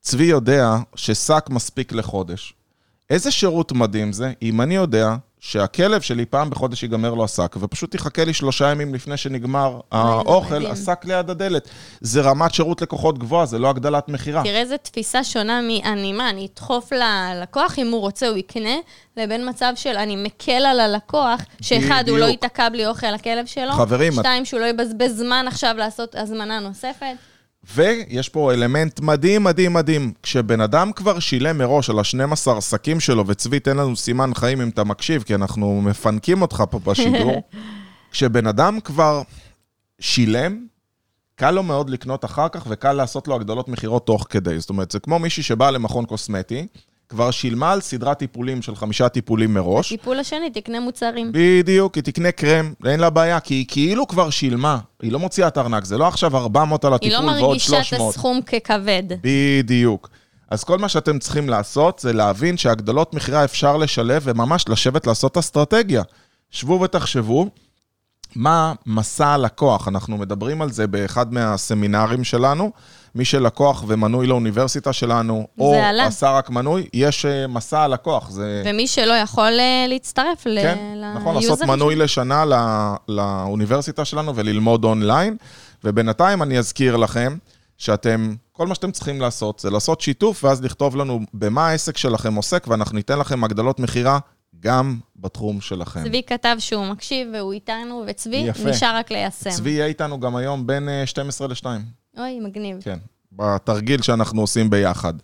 צבי 0.00 0.24
יודע 0.24 0.76
ששק 0.94 1.44
מספיק 1.50 1.92
לחודש. 1.92 2.54
איזה 3.10 3.30
שירות 3.30 3.72
מדהים 3.72 4.12
זה, 4.12 4.32
אם 4.42 4.60
אני 4.60 4.74
יודע 4.74 5.14
שהכלב 5.44 6.00
שלי 6.00 6.26
פעם 6.26 6.50
בחודש 6.50 6.82
ייגמר 6.82 7.14
לו 7.14 7.24
השק, 7.24 7.56
ופשוט 7.60 7.94
יחכה 7.94 8.24
לי 8.24 8.34
שלושה 8.34 8.70
ימים 8.70 8.94
לפני 8.94 9.16
שנגמר 9.16 9.80
האוכל, 9.92 10.66
השק 10.66 11.00
ליד 11.04 11.30
הדלת. 11.30 11.68
זה 12.00 12.20
רמת 12.20 12.54
שירות 12.54 12.82
לקוחות 12.82 13.18
גבוהה, 13.18 13.46
זה 13.46 13.58
לא 13.58 13.70
הגדלת 13.70 14.08
מכירה. 14.08 14.42
תראה 14.42 14.60
איזה 14.60 14.76
תפיסה 14.76 15.24
שונה 15.24 15.60
מ"אני 15.62 16.12
מה, 16.12 16.30
אני 16.30 16.48
אדחוף 16.54 16.92
ללקוח, 16.92 17.78
אם 17.78 17.90
הוא 17.90 18.00
רוצה 18.00 18.28
הוא 18.28 18.36
יקנה", 18.36 18.76
לבין 19.16 19.48
מצב 19.48 19.72
של 19.76 19.96
אני 19.96 20.16
מקל 20.16 20.52
על 20.52 20.80
הלקוח, 20.80 21.40
שאחד, 21.62 22.04
הוא 22.08 22.18
לא 22.18 22.24
ייתקע 22.24 22.68
בלי 22.68 22.86
אוכל 22.86 23.10
לכלב 23.10 23.46
שלו, 23.46 23.72
חברים, 23.72 24.12
שתיים, 24.12 24.44
שהוא 24.44 24.60
לא 24.60 24.66
יבזבז 24.66 25.16
זמן 25.18 25.44
עכשיו 25.48 25.74
לעשות 25.78 26.14
הזמנה 26.14 26.60
נוספת. 26.60 27.31
ויש 27.74 28.28
פה 28.28 28.52
אלמנט 28.52 29.00
מדהים, 29.00 29.44
מדהים, 29.44 29.72
מדהים. 29.72 30.12
כשבן 30.22 30.60
אדם 30.60 30.92
כבר 30.92 31.18
שילם 31.18 31.58
מראש 31.58 31.90
על 31.90 31.98
ה-12 31.98 32.50
עסקים 32.56 33.00
שלו, 33.00 33.24
וצבי, 33.26 33.60
תן 33.60 33.76
לנו 33.76 33.96
סימן 33.96 34.30
חיים 34.34 34.60
אם 34.60 34.68
אתה 34.68 34.84
מקשיב, 34.84 35.22
כי 35.22 35.34
אנחנו 35.34 35.82
מפנקים 35.82 36.42
אותך 36.42 36.64
פה 36.70 36.78
בשידור. 36.78 37.42
כשבן 38.12 38.46
אדם 38.46 38.80
כבר 38.80 39.22
שילם, 39.98 40.66
קל 41.36 41.50
לו 41.50 41.62
מאוד 41.62 41.90
לקנות 41.90 42.24
אחר 42.24 42.48
כך, 42.48 42.64
וקל 42.68 42.92
לעשות 42.92 43.28
לו 43.28 43.34
הגדלות 43.34 43.68
מכירות 43.68 44.06
תוך 44.06 44.26
כדי. 44.30 44.60
זאת 44.60 44.70
אומרת, 44.70 44.90
זה 44.90 44.98
כמו 44.98 45.18
מישהי 45.18 45.42
שבאה 45.42 45.70
למכון 45.70 46.04
קוסמטי, 46.04 46.66
כבר 47.12 47.30
שילמה 47.30 47.72
על 47.72 47.80
סדרת 47.80 48.18
טיפולים 48.18 48.62
של 48.62 48.76
חמישה 48.76 49.08
טיפולים 49.08 49.54
מראש. 49.54 49.92
בטיפול 49.92 50.18
השני 50.18 50.50
תקנה 50.50 50.80
מוצרים. 50.80 51.32
בדיוק, 51.34 51.94
היא 51.94 52.04
תקנה 52.04 52.32
קרם, 52.32 52.72
אין 52.86 53.00
לה 53.00 53.10
בעיה, 53.10 53.40
כי 53.40 53.54
היא 53.54 53.64
כאילו 53.68 54.06
כבר 54.06 54.30
שילמה, 54.30 54.78
היא 55.02 55.12
לא 55.12 55.18
מוציאה 55.18 55.48
את 55.48 55.56
הארנק, 55.56 55.84
זה 55.84 55.98
לא 55.98 56.08
עכשיו 56.08 56.36
400 56.36 56.84
על 56.84 56.94
הטיפול 56.94 57.24
ועוד 57.24 57.28
300. 57.28 57.38
היא 57.38 57.42
לא 57.42 57.78
מרגישה 57.78 57.96
את 57.96 58.08
הסכום 58.08 58.40
ככבד. 58.42 59.02
בדיוק. 59.22 60.10
אז 60.50 60.64
כל 60.64 60.78
מה 60.78 60.88
שאתם 60.88 61.18
צריכים 61.18 61.48
לעשות 61.48 61.98
זה 61.98 62.12
להבין 62.12 62.56
שהגדלות 62.56 63.14
מכירה 63.14 63.44
אפשר 63.44 63.76
לשלב 63.76 64.22
וממש 64.24 64.68
לשבת 64.68 65.06
לעשות 65.06 65.38
אסטרטגיה. 65.38 66.02
שבו 66.50 66.80
ותחשבו 66.80 67.48
מה 68.36 68.72
מסע 68.86 69.28
הלקוח, 69.28 69.88
אנחנו 69.88 70.18
מדברים 70.18 70.62
על 70.62 70.70
זה 70.70 70.86
באחד 70.86 71.32
מהסמינרים 71.32 72.24
שלנו. 72.24 72.70
מי 73.14 73.24
שלקוח 73.24 73.84
ומנוי 73.86 74.26
לאוניברסיטה 74.26 74.92
שלנו, 74.92 75.46
או 75.58 75.74
עלה. 75.74 76.06
עשה 76.06 76.30
רק 76.30 76.50
מנוי, 76.50 76.88
יש 76.92 77.26
אה, 77.26 77.46
מסע 77.46 77.80
הלקוח. 77.80 78.30
זה... 78.30 78.62
ומי 78.66 78.86
שלא 78.86 79.12
יכול 79.12 79.60
אה, 79.60 79.84
להצטרף 79.88 80.46
ל... 80.46 80.62
כן, 80.62 80.78
נכון, 81.16 81.34
לעשות 81.34 81.62
מנוי 81.62 81.96
לשנה 81.96 82.44
לא... 82.44 82.56
לאוניברסיטה 83.08 84.04
שלנו 84.04 84.36
וללמוד 84.36 84.84
אונליין. 84.84 85.36
ובינתיים 85.84 86.42
אני 86.42 86.58
אזכיר 86.58 86.96
לכם 86.96 87.36
שאתם, 87.78 88.34
כל 88.52 88.66
מה 88.66 88.74
שאתם 88.74 88.90
צריכים 88.90 89.20
לעשות 89.20 89.58
זה 89.58 89.70
לעשות 89.70 90.00
שיתוף, 90.00 90.44
ואז 90.44 90.62
לכתוב 90.62 90.96
לנו 90.96 91.20
במה 91.34 91.68
העסק 91.68 91.96
שלכם 91.96 92.34
עוסק, 92.34 92.64
ואנחנו 92.68 92.96
ניתן 92.96 93.18
לכם 93.18 93.44
הגדלות 93.44 93.80
מכירה 93.80 94.18
גם 94.62 94.98
בתחום 95.16 95.60
שלכם. 95.60 96.04
צבי 96.04 96.22
כתב 96.26 96.56
שהוא 96.58 96.86
מקשיב 96.86 97.28
והוא 97.34 97.52
איתנו, 97.52 98.04
וצבי 98.06 98.36
יפה. 98.36 98.70
נשאר 98.70 98.96
רק 98.96 99.10
ליישם. 99.10 99.50
צבי 99.50 99.70
יהיה 99.70 99.86
איתנו 99.86 100.20
גם 100.20 100.36
היום 100.36 100.66
בין 100.66 100.88
12 101.04 101.46
אה, 101.46 101.52
ל-2. 101.52 101.66
אוי, 102.18 102.40
מגניב. 102.40 102.76
כן, 102.84 102.98
בתרגיל 103.32 104.02
שאנחנו 104.02 104.40
עושים 104.40 104.70
ביחד. 104.70 105.14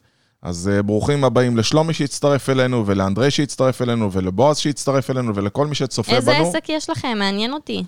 אז 0.43 0.71
uh, 0.79 0.83
ברוכים 0.83 1.25
הבאים 1.25 1.57
לשלומי 1.57 1.95
שהצטרף 1.95 2.51
אלינו, 2.51 2.87
ולאנדרי 2.87 3.31
שהצטרף 3.31 3.83
אלינו, 3.83 4.13
ולבועז 4.13 4.59
שהצטרף 4.59 5.11
אלינו, 5.11 5.35
ולכל 5.35 5.67
מי 5.67 5.75
שצופה 5.75 6.17
איזה 6.17 6.33
בנו. 6.33 6.47
איזה 6.47 6.59
עסק 6.59 6.69
יש 6.69 6.91
לכם? 6.91 7.19
מעניין 7.19 7.53
אותי. 7.53 7.85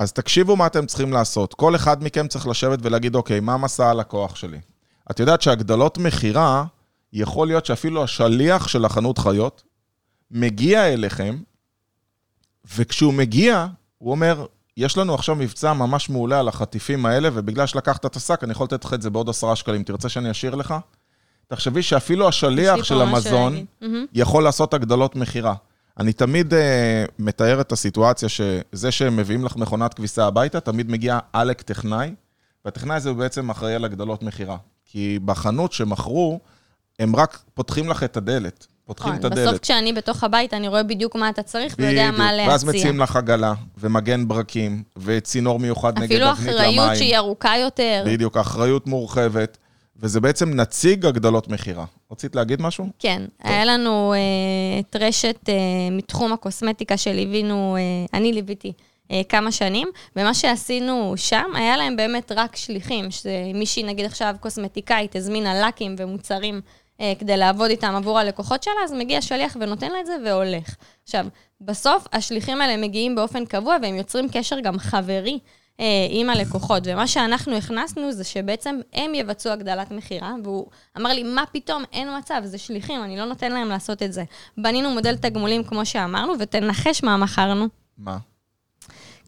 אז 0.00 0.12
תקשיבו 0.12 0.56
מה 0.56 0.66
אתם 0.66 0.86
צריכים 0.86 1.12
לעשות. 1.12 1.54
כל 1.54 1.76
אחד 1.76 2.04
מכם 2.04 2.28
צריך 2.28 2.46
לשבת 2.46 2.78
ולהגיד, 2.82 3.14
אוקיי, 3.14 3.40
מה 3.40 3.56
מסע 3.56 3.90
הלקוח 3.90 4.36
שלי? 4.36 4.58
את 5.10 5.20
יודעת 5.20 5.42
שהגדלות 5.42 5.98
מכירה, 5.98 6.64
יכול 7.12 7.46
להיות 7.46 7.66
שאפילו 7.66 8.04
השליח 8.04 8.68
של 8.68 8.84
החנות 8.84 9.18
חיות 9.18 9.62
מגיע 10.34 10.92
אליכם, 10.92 11.36
וכשהוא 12.76 13.14
מגיע, 13.14 13.66
הוא 13.98 14.10
אומר, 14.10 14.46
יש 14.76 14.98
לנו 14.98 15.14
עכשיו 15.14 15.34
מבצע 15.34 15.72
ממש 15.72 16.10
מעולה 16.10 16.40
על 16.40 16.48
החטיפים 16.48 17.06
האלה, 17.06 17.28
ובגלל 17.32 17.66
שלקחת 17.66 18.06
את 18.06 18.16
השק, 18.16 18.44
אני 18.44 18.52
יכול 18.52 18.64
לתת 18.64 18.84
לך 18.84 18.94
את 18.94 19.02
זה 19.02 19.10
בעוד 19.10 19.28
עשרה 19.28 19.56
שקלים. 19.56 19.82
תרצה 19.82 20.08
שאני 20.08 20.30
אשאיר 20.30 20.54
לך? 20.54 20.74
תחשבי 21.46 21.82
שאפילו 21.82 22.28
השליח 22.28 22.84
של 22.84 23.00
המזון 23.00 23.64
יכול 24.12 24.44
לעשות 24.44 24.74
הגדלות 24.74 25.16
מכירה. 25.16 25.54
אני 25.98 26.12
תמיד 26.12 26.52
uh, 26.52 26.56
מתאר 27.18 27.60
את 27.60 27.72
הסיטואציה 27.72 28.28
שזה 28.28 28.90
שהם 28.90 29.16
מביאים 29.16 29.44
לך 29.44 29.56
מכונת 29.56 29.94
כביסה 29.94 30.26
הביתה, 30.26 30.60
תמיד 30.60 30.90
מגיע 30.90 31.18
עלק 31.32 31.62
טכנאי, 31.62 32.14
והטכנאי 32.64 32.96
הזה 32.96 33.08
הוא 33.08 33.18
בעצם 33.18 33.50
אחראי 33.50 33.74
על 33.74 33.84
הגדלות 33.84 34.22
מכירה. 34.22 34.56
כי 34.84 35.18
בחנות 35.24 35.72
שמכרו, 35.72 36.40
הם 36.98 37.16
רק 37.16 37.42
פותחים 37.54 37.88
לך 37.88 38.02
את 38.02 38.16
הדלת. 38.16 38.66
פותחים 38.86 39.12
נכון, 39.12 39.20
את 39.20 39.24
הדלת. 39.24 39.48
בסוף 39.48 39.58
כשאני 39.60 39.92
בתוך 39.92 40.24
הבית, 40.24 40.54
אני 40.54 40.68
רואה 40.68 40.82
בדיוק 40.82 41.14
מה 41.14 41.28
אתה 41.28 41.42
צריך 41.42 41.76
ויודע 41.78 42.10
מה 42.10 42.32
להציע. 42.32 42.50
ואז 42.50 42.64
מציעים 42.64 43.00
לך 43.00 43.16
עגלה, 43.16 43.54
ומגן 43.78 44.28
ברקים, 44.28 44.82
וצינור 44.96 45.58
מיוחד 45.58 45.98
נגד 45.98 46.20
אבנית 46.22 46.46
למים. 46.46 46.58
אפילו 46.58 46.78
אחריות 46.82 46.96
שהיא 46.96 47.16
ארוכה 47.16 47.58
יותר. 47.58 48.04
בדיוק, 48.06 48.36
אחריות 48.36 48.86
מורחבת. 48.86 49.58
וזה 49.96 50.20
בעצם 50.20 50.54
נציג 50.54 51.06
הגדלות 51.06 51.48
מכירה. 51.48 51.84
רצית 52.12 52.36
להגיד 52.36 52.62
משהו? 52.62 52.88
כן, 52.98 53.22
טוב. 53.42 53.52
היה 53.52 53.64
לנו 53.64 54.14
אה, 54.14 54.18
את 54.80 54.96
רשת 55.00 55.48
אה, 55.48 55.54
מתחום 55.90 56.32
הקוסמטיקה 56.32 56.96
שליווינו, 56.96 57.76
אה, 57.76 58.18
אני 58.18 58.32
ליוויתי 58.32 58.72
אה, 59.10 59.22
כמה 59.28 59.52
שנים, 59.52 59.88
ומה 60.16 60.34
שעשינו 60.34 61.12
שם, 61.16 61.50
היה 61.54 61.76
להם 61.76 61.96
באמת 61.96 62.32
רק 62.36 62.56
שליחים, 62.56 63.10
שמישהי 63.10 63.82
נגיד 63.82 64.04
עכשיו 64.04 64.34
קוסמטיקאית 64.40 65.16
הזמינה 65.16 65.68
לקים 65.68 65.94
ומוצרים 65.98 66.54
אה, 66.54 66.60
כדי 67.18 67.36
לעבוד 67.36 67.70
איתם 67.70 67.94
עבור 67.94 68.18
הלקוחות 68.18 68.62
שלה, 68.62 68.74
אז 68.84 68.92
מגיע 68.92 69.22
שליח 69.22 69.56
ונותן 69.60 69.92
לה 69.92 70.00
את 70.00 70.06
זה 70.06 70.16
והולך. 70.24 70.74
עכשיו, 71.04 71.26
בסוף 71.60 72.06
השליחים 72.12 72.60
האלה 72.60 72.76
מגיעים 72.76 73.14
באופן 73.14 73.44
קבוע 73.44 73.76
והם 73.82 73.94
יוצרים 73.94 74.28
קשר 74.32 74.60
גם 74.60 74.78
חברי 74.78 75.38
אה, 75.80 76.06
עם 76.10 76.30
הלקוחות. 76.30 76.82
ומה 76.86 77.06
שאנחנו 77.06 77.56
הכנסנו 77.56 78.12
זה 78.12 78.24
שבעצם 78.24 78.80
הם 78.92 79.14
יבצעו 79.14 79.52
הגדלת 79.52 79.90
מכירה, 79.90 80.34
והוא 80.44 80.66
אמר 80.96 81.12
לי, 81.12 81.22
מה 81.22 81.44
פתאום, 81.52 81.84
אין 81.92 82.08
מצב, 82.18 82.42
זה 82.44 82.58
שליחים, 82.58 83.04
אני 83.04 83.16
לא 83.16 83.24
נותן 83.24 83.52
להם 83.52 83.68
לעשות 83.68 84.02
את 84.02 84.12
זה. 84.12 84.24
בנינו 84.58 84.90
מודל 84.90 85.16
תגמולים, 85.16 85.64
כמו 85.64 85.86
שאמרנו, 85.86 86.32
ותנחש 86.38 87.02
מה 87.02 87.16
מכרנו. 87.16 87.68
מה? 87.98 88.18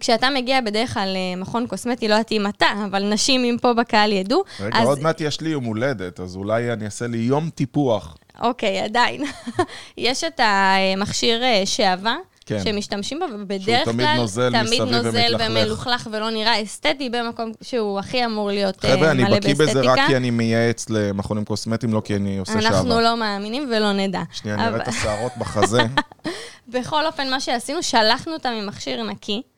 כשאתה 0.01 0.31
מגיע 0.31 0.61
בדרך 0.61 0.95
כלל 0.95 1.17
למכון 1.37 1.67
קוסמטי, 1.67 2.09
לא 2.09 2.15
יודעת 2.15 2.33
אם 2.33 2.47
אתה, 2.47 2.67
אבל 2.85 3.03
נשים, 3.05 3.45
אם 3.45 3.57
פה 3.63 3.73
בקהל 3.73 4.13
ידעו, 4.13 4.43
רגע, 4.61 4.79
אז... 4.79 4.89
עוד 4.89 5.01
מעט 5.01 5.21
יש 5.21 5.41
לי 5.41 5.49
יום 5.49 5.65
הולדת, 5.65 6.21
אז 6.21 6.37
אולי 6.37 6.73
אני 6.73 6.85
אעשה 6.85 7.07
לי 7.07 7.19
יום 7.19 7.51
טיפוח. 7.51 8.17
אוקיי, 8.41 8.81
עדיין. 8.81 9.25
יש 9.97 10.25
את 10.25 10.41
המכשיר 10.43 11.43
אה, 11.43 11.63
שעווה. 11.65 12.17
כן. 12.47 12.59
שמשתמשים 12.65 13.19
בו, 13.19 13.25
ובדרך 13.35 13.85
שהוא 13.85 13.93
תמיד 13.93 14.07
כלל, 14.07 14.17
נוזל 14.17 14.65
תמיד 14.65 14.83
נוזל. 14.83 15.37
ומלוכלך 15.39 16.09
ולא 16.13 16.31
נראה 16.31 16.63
אסתטי 16.63 17.11
במקום 17.11 17.53
שהוא 17.63 17.99
הכי 17.99 18.25
אמור 18.25 18.51
להיות 18.51 18.85
אה, 18.85 18.97
חבר'ה, 18.97 19.11
אני 19.11 19.25
מלא 19.25 19.37
בקיא 19.37 19.55
בזה 19.55 19.65
רק 19.65 19.75
באסתטיקה. 19.75 20.07
כי 20.07 20.17
אני 20.17 20.31
מייעץ 20.31 20.91
למכונים 20.91 21.45
קוסמטיים, 21.45 21.93
לא 21.95 22.03
כי 22.05 22.17
אני 22.17 22.39
עושה 22.39 22.53
שעבר. 22.53 22.77
אנחנו 22.77 23.01
לא 23.01 23.17
מאמינים 23.17 23.71
ולא 23.77 23.93
נדע. 23.93 24.23
שנייה, 24.33 24.57
אני 24.57 24.69
אבל- 24.69 24.75
אראה 24.75 24.83
את 24.83 24.89
השערות 24.89 25.33
בחזה. 25.39 25.83
בכל 26.69 27.07
אופן, 27.07 27.31
מה 27.31 27.41
שעשינו, 27.41 27.83
שלחנו 27.83 28.33
אותם 28.33 28.49
עם 28.49 28.67
מכשיר 28.67 29.03
נקי, 29.03 29.43
אה, 29.43 29.56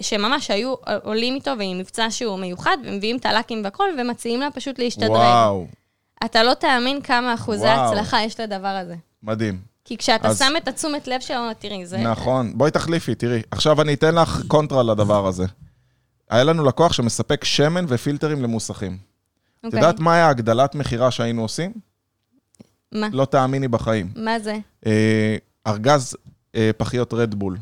שממש 0.00 0.50
היו 0.50 0.74
עולים 1.02 1.34
איתו 1.34 1.50
ועם 1.58 1.78
מבצע 1.78 2.10
שהוא 2.10 2.38
מיוחד, 2.38 2.76
ומביאים 2.84 3.16
את 3.16 3.26
הלקים 3.26 3.64
והכל, 3.64 3.88
ומציעים 3.98 4.40
לה 4.40 4.50
פשוט 4.50 4.78
להשתדרג. 4.78 5.10
וואו, 5.10 5.66
אתה 6.24 6.42
לא 6.42 6.54
תאמין 6.54 7.02
כמה 7.02 7.34
אחוזי 7.34 7.64
וואו. 7.64 7.80
הצלחה 7.92 8.22
יש 8.22 8.40
לדבר 8.40 8.68
הזה. 8.68 8.94
מדהים. 9.22 9.60
כי 9.84 9.96
כשאתה 9.96 10.28
אז- 10.28 10.38
שם 10.38 10.52
את 10.56 10.68
התשומת 10.68 11.08
לב 11.08 11.20
שלנו, 11.20 11.54
תראי, 11.58 11.86
זה... 11.86 11.98
נכון. 11.98 12.58
בואי 12.58 12.70
תחליפי, 12.70 13.14
תראי. 13.14 13.42
עכשיו 13.50 13.82
אני 13.82 13.94
אתן 13.94 14.14
לך 14.14 14.42
קונטרה 14.48 14.82
לדבר 14.82 15.26
הזה. 15.26 15.44
היה 16.30 16.44
לנו 16.44 16.64
לקוח 16.64 16.92
שמספק 16.92 17.44
שמן 17.44 17.84
ופילטרים 17.88 18.42
למוסכים. 18.42 18.98
את 19.60 19.64
אוקיי. 19.64 19.80
יודעת 19.80 20.00
מה 20.00 20.14
היה 20.14 20.28
הגדלת 20.28 20.74
מכירה 20.74 21.10
שהיינו 21.10 21.42
עושים? 21.42 21.72
מה? 22.92 23.08
לא 23.12 23.24
תאמיני 23.24 23.68
בחיים. 23.68 24.12
מה 24.16 24.38
זה? 24.38 24.58
אה, 24.86 25.36
ארגז 25.66 26.16
אה, 26.54 26.70
פחיות 26.76 27.12
רדבול. 27.14 27.58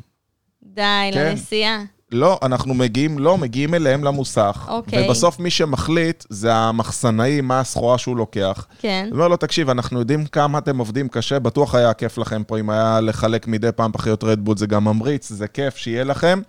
די, 0.62 0.82
כן. 1.12 1.26
לנסיעה. 1.30 1.82
לא, 2.12 2.38
אנחנו 2.42 2.74
מגיעים, 2.74 3.18
לא, 3.18 3.38
מגיעים 3.38 3.74
אליהם 3.74 4.04
למוסך. 4.04 4.66
אוקיי. 4.68 5.06
ובסוף 5.06 5.38
מי 5.38 5.50
שמחליט 5.50 6.24
זה 6.28 6.54
המחסנאי, 6.54 7.40
מה 7.40 7.60
הסחורה 7.60 7.98
שהוא 7.98 8.16
לוקח. 8.16 8.66
כן. 8.78 9.08
אומר 9.12 9.28
לו, 9.28 9.36
תקשיב, 9.36 9.70
אנחנו 9.70 9.98
יודעים 9.98 10.26
כמה 10.26 10.58
אתם 10.58 10.78
עובדים 10.78 11.08
קשה, 11.08 11.38
בטוח 11.38 11.74
היה 11.74 11.94
כיף 11.94 12.18
לכם 12.18 12.44
פה 12.44 12.58
אם 12.58 12.70
היה 12.70 13.00
לחלק 13.00 13.46
מדי 13.46 13.72
פעם 13.72 13.92
פחיות 13.92 14.24
רדבול, 14.24 14.56
זה 14.56 14.66
גם 14.66 14.84
ממריץ, 14.84 15.28
זה 15.28 15.48
כיף, 15.48 15.76
שיהיה 15.76 16.04
לכם. 16.04 16.40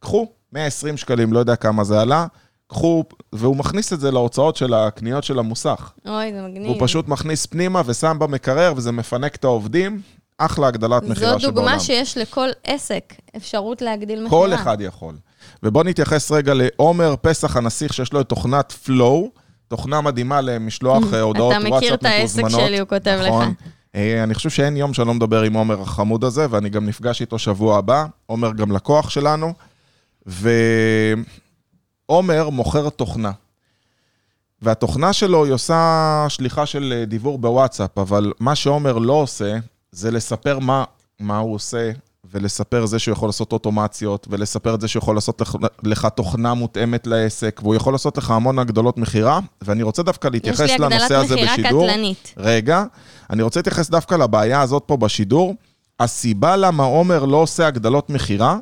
קחו, 0.00 0.26
120 0.52 0.96
שקלים, 0.96 1.32
לא 1.32 1.38
יודע 1.38 1.56
כמה 1.56 1.84
זה 1.84 2.00
עלה, 2.00 2.26
קחו, 2.66 3.04
והוא 3.32 3.56
מכניס 3.56 3.92
את 3.92 4.00
זה 4.00 4.10
להוצאות 4.10 4.56
של 4.56 4.74
הקניות 4.74 5.24
של 5.24 5.38
המוסך. 5.38 5.92
אוי, 6.06 6.32
זה 6.32 6.42
מגניב. 6.42 6.68
הוא 6.68 6.76
פשוט 6.80 7.08
מכניס 7.08 7.46
פנימה 7.46 7.82
ושם 7.86 8.16
במקרר, 8.18 8.72
וזה 8.76 8.92
מפנק 8.92 9.34
את 9.34 9.44
העובדים. 9.44 10.00
אחלה 10.38 10.66
הגדלת 10.66 11.02
מכירה 11.02 11.32
זו 11.32 11.40
שבעולם. 11.40 11.54
דוגמה 11.54 11.80
שיש 11.80 12.18
לכל 12.18 12.48
עסק 12.64 13.14
אפשרות 13.36 13.82
להגדיל 13.82 14.24
מכירה. 14.24 14.40
כל 14.40 14.54
אחד 14.54 14.80
יכול. 14.80 15.14
ובואו 15.62 15.84
נתייחס 15.84 16.32
רגע 16.32 16.54
לעומר 16.54 17.14
פסח 17.20 17.56
הנסיך, 17.56 17.94
שיש 17.94 18.12
לו 18.12 18.20
את 18.20 18.28
תוכנת 18.28 18.72
פלואו, 18.72 19.30
תוכנה 19.68 20.00
מדהימה 20.00 20.40
למשלוח 20.40 21.14
אה, 21.14 21.20
הודעות 21.20 21.52
אתה 21.52 21.68
וואטסאפ 21.68 21.82
מכיר 21.82 21.94
מתוזמנות. 21.94 22.00
את 22.00 22.04
העסק 22.04 22.48
שלי, 22.48 22.78
הוא 22.78 22.88
כותב 22.88 23.20
נכון. 23.26 23.48
לך. 23.48 23.48
אה, 23.94 24.22
אני 24.22 24.34
חושב 24.34 24.50
שאין 24.50 24.76
יום 24.76 24.94
שאני 24.94 25.08
לא 25.08 25.14
מדבר 25.14 25.42
עם 25.42 25.54
עומר 25.54 25.80
החמוד 25.80 26.24
הזה, 26.24 26.46
ואני 26.50 26.68
גם 26.68 26.86
נפגש 26.86 27.20
איתו 27.20 27.38
שבוע 27.38 27.78
הבא. 27.78 28.06
עומר 28.26 28.52
גם 28.52 28.72
לקוח 28.72 29.10
שלנו. 29.10 29.52
ועומר 32.08 32.48
מוכר 32.50 32.88
תוכנה. 32.88 33.32
והתוכנה 34.62 35.12
שלו, 35.12 35.44
היא 35.44 35.52
עושה 35.52 36.26
שליחה 36.28 36.66
של 36.66 36.94
אה, 36.96 37.04
דיוור 37.04 37.38
בוואטסאפ, 37.38 37.98
אבל 37.98 38.32
מה 38.40 38.54
שעומר 38.54 38.98
לא 38.98 39.12
עושה, 39.12 39.56
זה 39.92 40.10
לספר 40.10 40.58
מה, 40.58 40.84
מה 41.20 41.38
הוא 41.38 41.54
עושה, 41.54 41.90
ולספר 42.30 42.86
זה 42.86 42.98
שהוא 42.98 43.12
יכול 43.12 43.28
לעשות 43.28 43.52
אוטומציות, 43.52 44.26
ולספר 44.30 44.74
את 44.74 44.80
זה 44.80 44.88
שהוא 44.88 45.02
יכול 45.02 45.14
לעשות 45.14 45.40
לך, 45.40 45.56
לך 45.82 46.08
תוכנה 46.14 46.54
מותאמת 46.54 47.06
לעסק, 47.06 47.60
והוא 47.62 47.74
יכול 47.74 47.94
לעשות 47.94 48.18
לך 48.18 48.30
המון 48.30 48.58
הגדלות 48.58 48.98
מכירה, 48.98 49.40
ואני 49.62 49.82
רוצה 49.82 50.02
דווקא 50.02 50.28
יש 50.28 50.32
להתייחס 50.32 50.60
לי 50.60 50.78
לנושא 50.78 51.04
הגדלת 51.04 51.24
הזה 51.24 51.34
מכירה 51.34 51.56
בשידור. 51.56 51.86
קטלנית. 51.86 52.34
רגע, 52.36 52.84
אני 53.30 53.42
רוצה 53.42 53.60
להתייחס 53.60 53.90
דווקא 53.90 54.14
לבעיה 54.14 54.60
הזאת 54.60 54.82
פה 54.86 54.96
בשידור. 54.96 55.54
הסיבה 56.00 56.56
למה 56.56 56.84
עומר 56.84 57.24
לא 57.24 57.36
עושה 57.36 57.66
הגדלות 57.66 58.10
מכירה, 58.10 58.58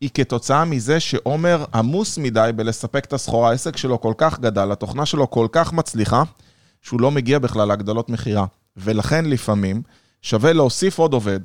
היא 0.00 0.10
כתוצאה 0.14 0.64
מזה 0.64 1.00
שעומר 1.00 1.64
עמוס 1.74 2.18
מדי 2.18 2.50
בלספק 2.56 3.04
את 3.04 3.12
הסחורה, 3.12 3.50
העסק 3.50 3.76
שלו 3.76 4.00
כל 4.00 4.12
כך 4.18 4.40
גדל, 4.40 4.72
התוכנה 4.72 5.06
שלו 5.06 5.30
כל 5.30 5.46
כך 5.52 5.72
מצליחה, 5.72 6.22
שהוא 6.82 7.00
לא 7.00 7.10
מגיע 7.10 7.38
בכלל 7.38 7.68
להגדלות 7.68 8.08
מכירה. 8.08 8.44
ולכן 8.76 9.24
לפעמים 9.24 9.82
שווה 10.22 10.52
להוסיף 10.52 10.98
עוד 10.98 11.12
עובד, 11.12 11.40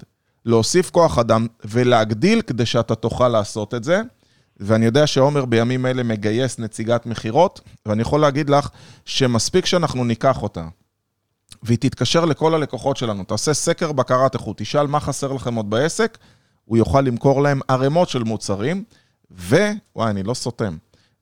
להוסיף 0.45 0.89
כוח 0.89 1.17
אדם 1.19 1.47
ולהגדיל 1.65 2.41
כדי 2.41 2.65
שאתה 2.65 2.95
תוכל 2.95 3.27
לעשות 3.27 3.73
את 3.73 3.83
זה. 3.83 4.01
ואני 4.57 4.85
יודע 4.85 5.07
שעומר 5.07 5.45
בימים 5.45 5.85
אלה 5.85 6.03
מגייס 6.03 6.59
נציגת 6.59 7.05
מכירות, 7.05 7.61
ואני 7.85 8.01
יכול 8.01 8.21
להגיד 8.21 8.49
לך 8.49 8.69
שמספיק 9.05 9.65
שאנחנו 9.65 10.03
ניקח 10.03 10.43
אותה, 10.43 10.67
והיא 11.63 11.77
תתקשר 11.77 12.25
לכל 12.25 12.53
הלקוחות 12.55 12.97
שלנו, 12.97 13.23
תעשה 13.23 13.53
סקר 13.53 13.91
בקרת 13.91 14.33
איכות, 14.33 14.57
תשאל 14.57 14.87
מה 14.87 14.99
חסר 14.99 15.33
לכם 15.33 15.55
עוד 15.55 15.69
בעסק, 15.69 16.17
הוא 16.65 16.77
יוכל 16.77 17.01
למכור 17.01 17.41
להם 17.41 17.59
ערימות 17.67 18.09
של 18.09 18.23
מוצרים, 18.23 18.83
ו... 19.31 19.55
וואי, 19.95 20.09
אני 20.09 20.23
לא 20.23 20.33
סותם. 20.33 20.77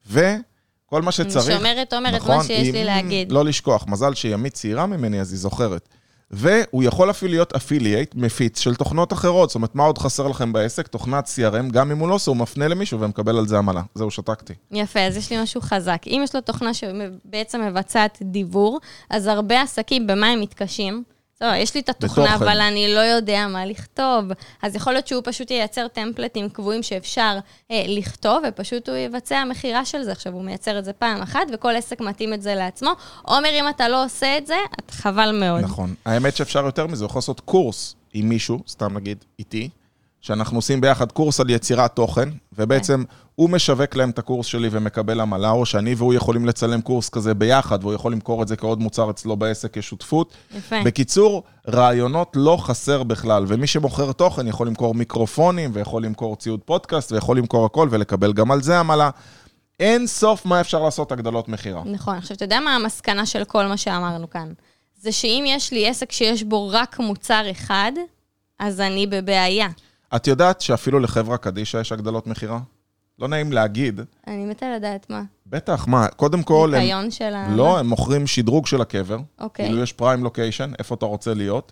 וכל 0.10 1.02
מה 1.02 1.12
שצריך... 1.12 1.48
אני 1.48 1.56
שומרת, 1.58 1.94
עומר, 1.94 2.10
את 2.10 2.14
נכון, 2.22 2.38
מה 2.38 2.44
שיש 2.44 2.60
היא- 2.68 2.74
לי 2.74 2.84
להגיד. 2.84 3.32
לא 3.32 3.46
לשכוח, 3.46 3.86
מזל 3.88 4.14
שימית 4.14 4.54
צעירה 4.54 4.86
ממני, 4.86 5.22
אז 5.22 5.32
היא 5.32 5.40
זוכרת. 5.40 5.90
והוא 6.32 6.84
יכול 6.84 7.10
אפילו 7.10 7.32
להיות 7.32 7.54
אפילייט, 7.54 8.16
מפיץ 8.16 8.60
של 8.60 8.76
תוכנות 8.76 9.14
אחרות. 9.14 9.50
זאת 9.50 9.56
אומרת, 9.56 9.76
מה 9.76 9.84
עוד 9.84 9.98
חסר 9.98 10.28
לכם 10.28 10.54
בעסק? 10.54 10.88
תוכנת 10.88 11.26
CRM, 11.26 11.72
גם 11.72 11.92
אם 11.92 11.98
הוא 11.98 12.10
לא 12.10 12.14
עושה, 12.14 12.32
הוא 12.32 12.38
מפנה 12.38 12.68
למישהו 12.68 13.00
ומקבל 13.00 13.38
על 13.38 13.48
זה 13.48 13.58
עמלה. 13.58 13.82
זהו, 13.96 14.12
שתקתי. 14.12 14.54
יפה, 14.72 15.00
אז 15.00 15.18
יש 15.18 15.32
לי 15.32 15.44
משהו 15.44 15.62
חזק. 15.62 16.02
אם 16.08 16.22
יש 16.24 16.36
לו 16.36 16.42
תוכנה 16.42 16.74
שבעצם 16.74 17.62
מבצעת 17.62 18.18
דיוור, 18.22 18.80
אז 19.10 19.28
הרבה 19.28 19.62
עסקים, 19.62 20.08
במה 20.08 20.28
הם 20.28 20.42
מתקשים? 20.42 21.04
טוב, 21.42 21.50
יש 21.56 21.76
לי 21.76 21.82
את 21.82 21.90
התוכנה, 21.90 22.26
בתוכן. 22.26 22.44
אבל 22.44 22.60
אני 22.62 22.96
לא 22.96 23.00
יודע 23.00 23.48
מה 23.48 23.66
לכתוב. 23.66 24.26
אז 24.62 24.76
יכול 24.76 24.94
להיות 24.94 25.08
שהוא 25.08 25.22
פשוט 25.26 25.52
ייצר 25.52 25.88
טמפלטים 25.88 26.50
קבועים 26.50 26.84
שאפשר 26.84 27.38
אה, 27.72 27.84
לכתוב, 27.88 28.38
ופשוט 28.48 28.90
הוא 28.90 28.98
יבצע 28.98 29.44
מכירה 29.44 29.86
של 29.86 30.04
זה. 30.04 30.12
עכשיו, 30.12 30.34
הוא 30.34 30.44
מייצר 30.44 30.80
את 30.80 30.86
זה 30.86 30.94
פעם 30.94 31.22
אחת, 31.22 31.40
וכל 31.54 31.76
עסק 31.76 32.02
מתאים 32.02 32.34
את 32.34 32.42
זה 32.42 32.56
לעצמו. 32.56 32.90
עומר, 33.22 33.50
אם 33.50 33.70
אתה 33.70 33.90
לא 33.90 34.06
עושה 34.06 34.38
את 34.38 34.48
זה, 34.48 34.56
את 34.80 34.92
חבל 34.92 35.32
מאוד. 35.40 35.62
נכון. 35.62 35.94
האמת 36.06 36.36
שאפשר 36.36 36.66
יותר 36.66 36.88
מזה, 36.88 37.04
הוא 37.04 37.10
יכול 37.10 37.20
לעשות 37.20 37.40
קורס 37.40 37.96
עם 38.14 38.30
מישהו, 38.30 38.60
סתם 38.68 38.98
נגיד 38.98 39.18
איתי, 39.40 39.70
שאנחנו 40.22 40.58
עושים 40.58 40.82
ביחד 40.82 41.12
קורס 41.12 41.40
על 41.40 41.50
יצירת 41.50 41.96
תוכן, 41.96 42.30
ובעצם 42.54 43.04
הוא 43.36 43.50
משווק 43.50 43.96
להם 43.96 44.10
את 44.10 44.20
הקורס 44.20 44.46
שלי 44.46 44.70
ומקבל 44.72 45.20
עמלה, 45.20 45.50
או 45.52 45.66
שאני 45.66 45.94
והוא 45.94 46.14
יכולים 46.14 46.46
לצלם 46.46 46.82
קורס 46.82 47.10
כזה 47.10 47.34
ביחד, 47.34 47.84
והוא 47.84 47.94
יכול 47.94 48.12
למכור 48.12 48.44
את 48.44 48.48
זה 48.48 48.56
כעוד 48.56 48.80
מוצר 48.80 49.10
אצלו 49.10 49.36
בעסק 49.36 49.78
כשותפות. 49.78 50.34
יפה. 50.58 50.76
בקיצור, 50.86 51.44
רעיונות 51.68 52.34
לא 52.36 52.58
חסר 52.62 53.04
בכלל, 53.04 53.46
ומי 53.48 53.68
שמוכר 53.68 54.12
תוכן 54.12 54.48
יכול 54.48 54.68
למכור 54.68 54.94
מיקרופונים, 54.94 55.72
ויכול 55.74 56.06
למכור 56.06 56.36
ציוד 56.36 56.60
פודקאסט, 56.66 57.12
ויכול 57.12 57.38
למכור 57.38 57.66
הכל 57.66 57.88
ולקבל 57.92 58.34
גם 58.34 58.52
על 58.52 58.62
זה 58.62 58.80
עמלה. 58.80 59.10
אין 59.80 60.08
סוף 60.08 60.46
מה 60.46 60.62
אפשר 60.62 60.84
לעשות 60.84 61.12
הגדלות 61.12 61.50
מכירה. 61.50 61.82
נכון. 61.86 62.18
עכשיו, 62.18 62.36
אתה 62.36 62.46
יודע 62.46 62.60
מה 62.60 62.76
המסקנה 62.76 63.26
של 63.26 63.44
כל 63.44 63.66
מה 63.66 63.78
שאמרנו 63.78 64.30
כאן? 64.30 64.54
זה 65.02 65.12
שאם 65.12 65.44
יש 65.48 65.72
לי 65.72 65.90
עסק 65.90 66.12
שיש 66.12 66.44
בו 66.44 66.70
רק 66.70 67.00
מוצר 67.00 67.52
אחד, 67.52 67.92
אז 68.60 68.80
אני 68.80 69.08
בבעיה. 69.08 69.68
את 70.16 70.28
יודעת 70.28 70.62
שאפילו 70.62 71.00
לחברה 71.00 71.38
קדישא 71.38 71.78
יש 71.78 71.92
הגדלות 71.92 72.28
מכירה? 72.28 72.60
לא 73.20 73.28
נעים 73.28 73.52
להגיד. 73.52 74.02
אני 74.28 74.46
מתה 74.46 74.66
לדעת 74.76 75.10
מה. 75.10 75.22
בטח, 75.48 75.88
מה, 75.88 76.08
קודם 76.08 76.44
כל, 76.44 76.72
הם, 76.76 76.82
ניקיון 76.82 77.12
של 77.12 77.34
ה... 77.34 77.48
לא, 77.56 77.80
הם 77.80 77.88
מוכרים 77.88 78.28
שדרוג 78.28 78.68
של 78.68 78.82
הקבר. 78.82 79.18
אוקיי. 79.40 79.66
כאילו 79.66 79.82
יש 79.82 79.94
פריים 79.94 80.24
לוקיישן, 80.24 80.72
איפה 80.80 80.96
אתה 80.96 81.06
רוצה 81.06 81.34
להיות. 81.34 81.72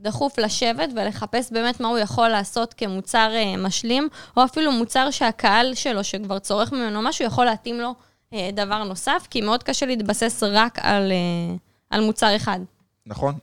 דחוף 0.00 0.38
לשבת 0.38 0.88
ולחפש 0.96 1.52
באמת 1.52 1.80
מה 1.80 1.88
הוא 1.88 1.98
יכול 1.98 2.28
לעשות 2.28 2.74
כמוצר 2.74 3.30
אה, 3.34 3.56
משלים, 3.56 4.08
או 4.36 4.44
אפילו 4.44 4.72
מוצר 4.72 5.10
שהקהל 5.10 5.74
שלו, 5.74 6.04
שכבר 6.04 6.38
צורך 6.38 6.72
ממנו 6.72 7.02
משהו, 7.02 7.24
יכול 7.24 7.44
להתאים 7.44 7.80
לו 7.80 7.94
אה, 8.34 8.50
דבר 8.52 8.84
נוסף, 8.84 9.26
כי 9.30 9.40
מאוד 9.40 9.62
קשה 9.62 9.86
להתבסס 9.86 10.42
רק 10.42 10.78
על, 10.82 11.12
אה, 11.12 11.56
על 11.90 12.00
מוצר 12.00 12.36
אחד. 12.36 12.60
נכון. 13.06 13.34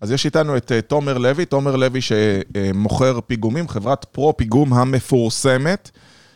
אז 0.00 0.10
יש 0.12 0.24
איתנו 0.24 0.56
את 0.56 0.72
אה, 0.72 0.82
תומר 0.82 1.18
לוי, 1.18 1.46
תומר 1.46 1.76
לוי 1.76 2.00
שמוכר 2.00 3.20
פיגומים, 3.26 3.68
חברת 3.68 4.04
פרו 4.04 4.36
פיגום 4.36 4.74
המפורסמת. 4.74 5.90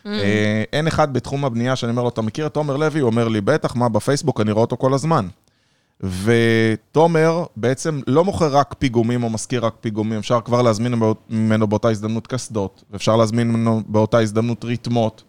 אה, 0.05 0.63
אין 0.73 0.87
אחד 0.87 1.13
בתחום 1.13 1.45
הבנייה 1.45 1.75
שאני 1.75 1.89
אומר 1.89 2.03
לו, 2.03 2.09
אתה 2.09 2.21
מכיר 2.21 2.45
את 2.45 2.53
תומר 2.53 2.77
לוי? 2.77 2.99
הוא 2.99 3.09
אומר 3.09 3.27
לי, 3.27 3.41
בטח, 3.41 3.75
מה, 3.75 3.89
בפייסבוק, 3.89 4.41
אני 4.41 4.51
רואה 4.51 4.61
אותו 4.61 4.77
כל 4.77 4.93
הזמן. 4.93 5.27
ותומר 6.01 7.43
בעצם 7.55 8.01
לא 8.07 8.23
מוכר 8.23 8.55
רק 8.57 8.75
פיגומים 8.79 9.23
או 9.23 9.29
מזכיר 9.29 9.65
רק 9.65 9.73
פיגומים, 9.81 10.19
אפשר 10.19 10.41
כבר 10.41 10.61
להזמין 10.61 10.95
ממנו 11.29 11.67
באותה 11.67 11.89
הזדמנות 11.89 12.27
קסדות, 12.27 12.83
ואפשר 12.91 13.15
להזמין 13.15 13.51
ממנו 13.51 13.81
באותה 13.87 14.19
הזדמנות 14.19 14.65
רתמות. 14.65 15.23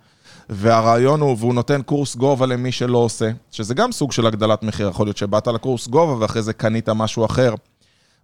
והרעיון 0.48 1.20
הוא, 1.20 1.36
והוא 1.38 1.54
נותן 1.54 1.82
קורס 1.82 2.16
גובה 2.16 2.46
למי 2.46 2.72
שלא 2.72 2.98
עושה, 2.98 3.30
שזה 3.50 3.74
גם 3.74 3.92
סוג 3.92 4.12
של 4.12 4.26
הגדלת 4.26 4.62
מחיר, 4.62 4.88
יכול 4.88 5.06
להיות 5.06 5.16
שבאת 5.16 5.46
לקורס 5.46 5.88
גובה 5.88 6.12
ואחרי 6.12 6.42
זה 6.42 6.52
קנית 6.52 6.88
משהו 6.88 7.24
אחר. 7.24 7.54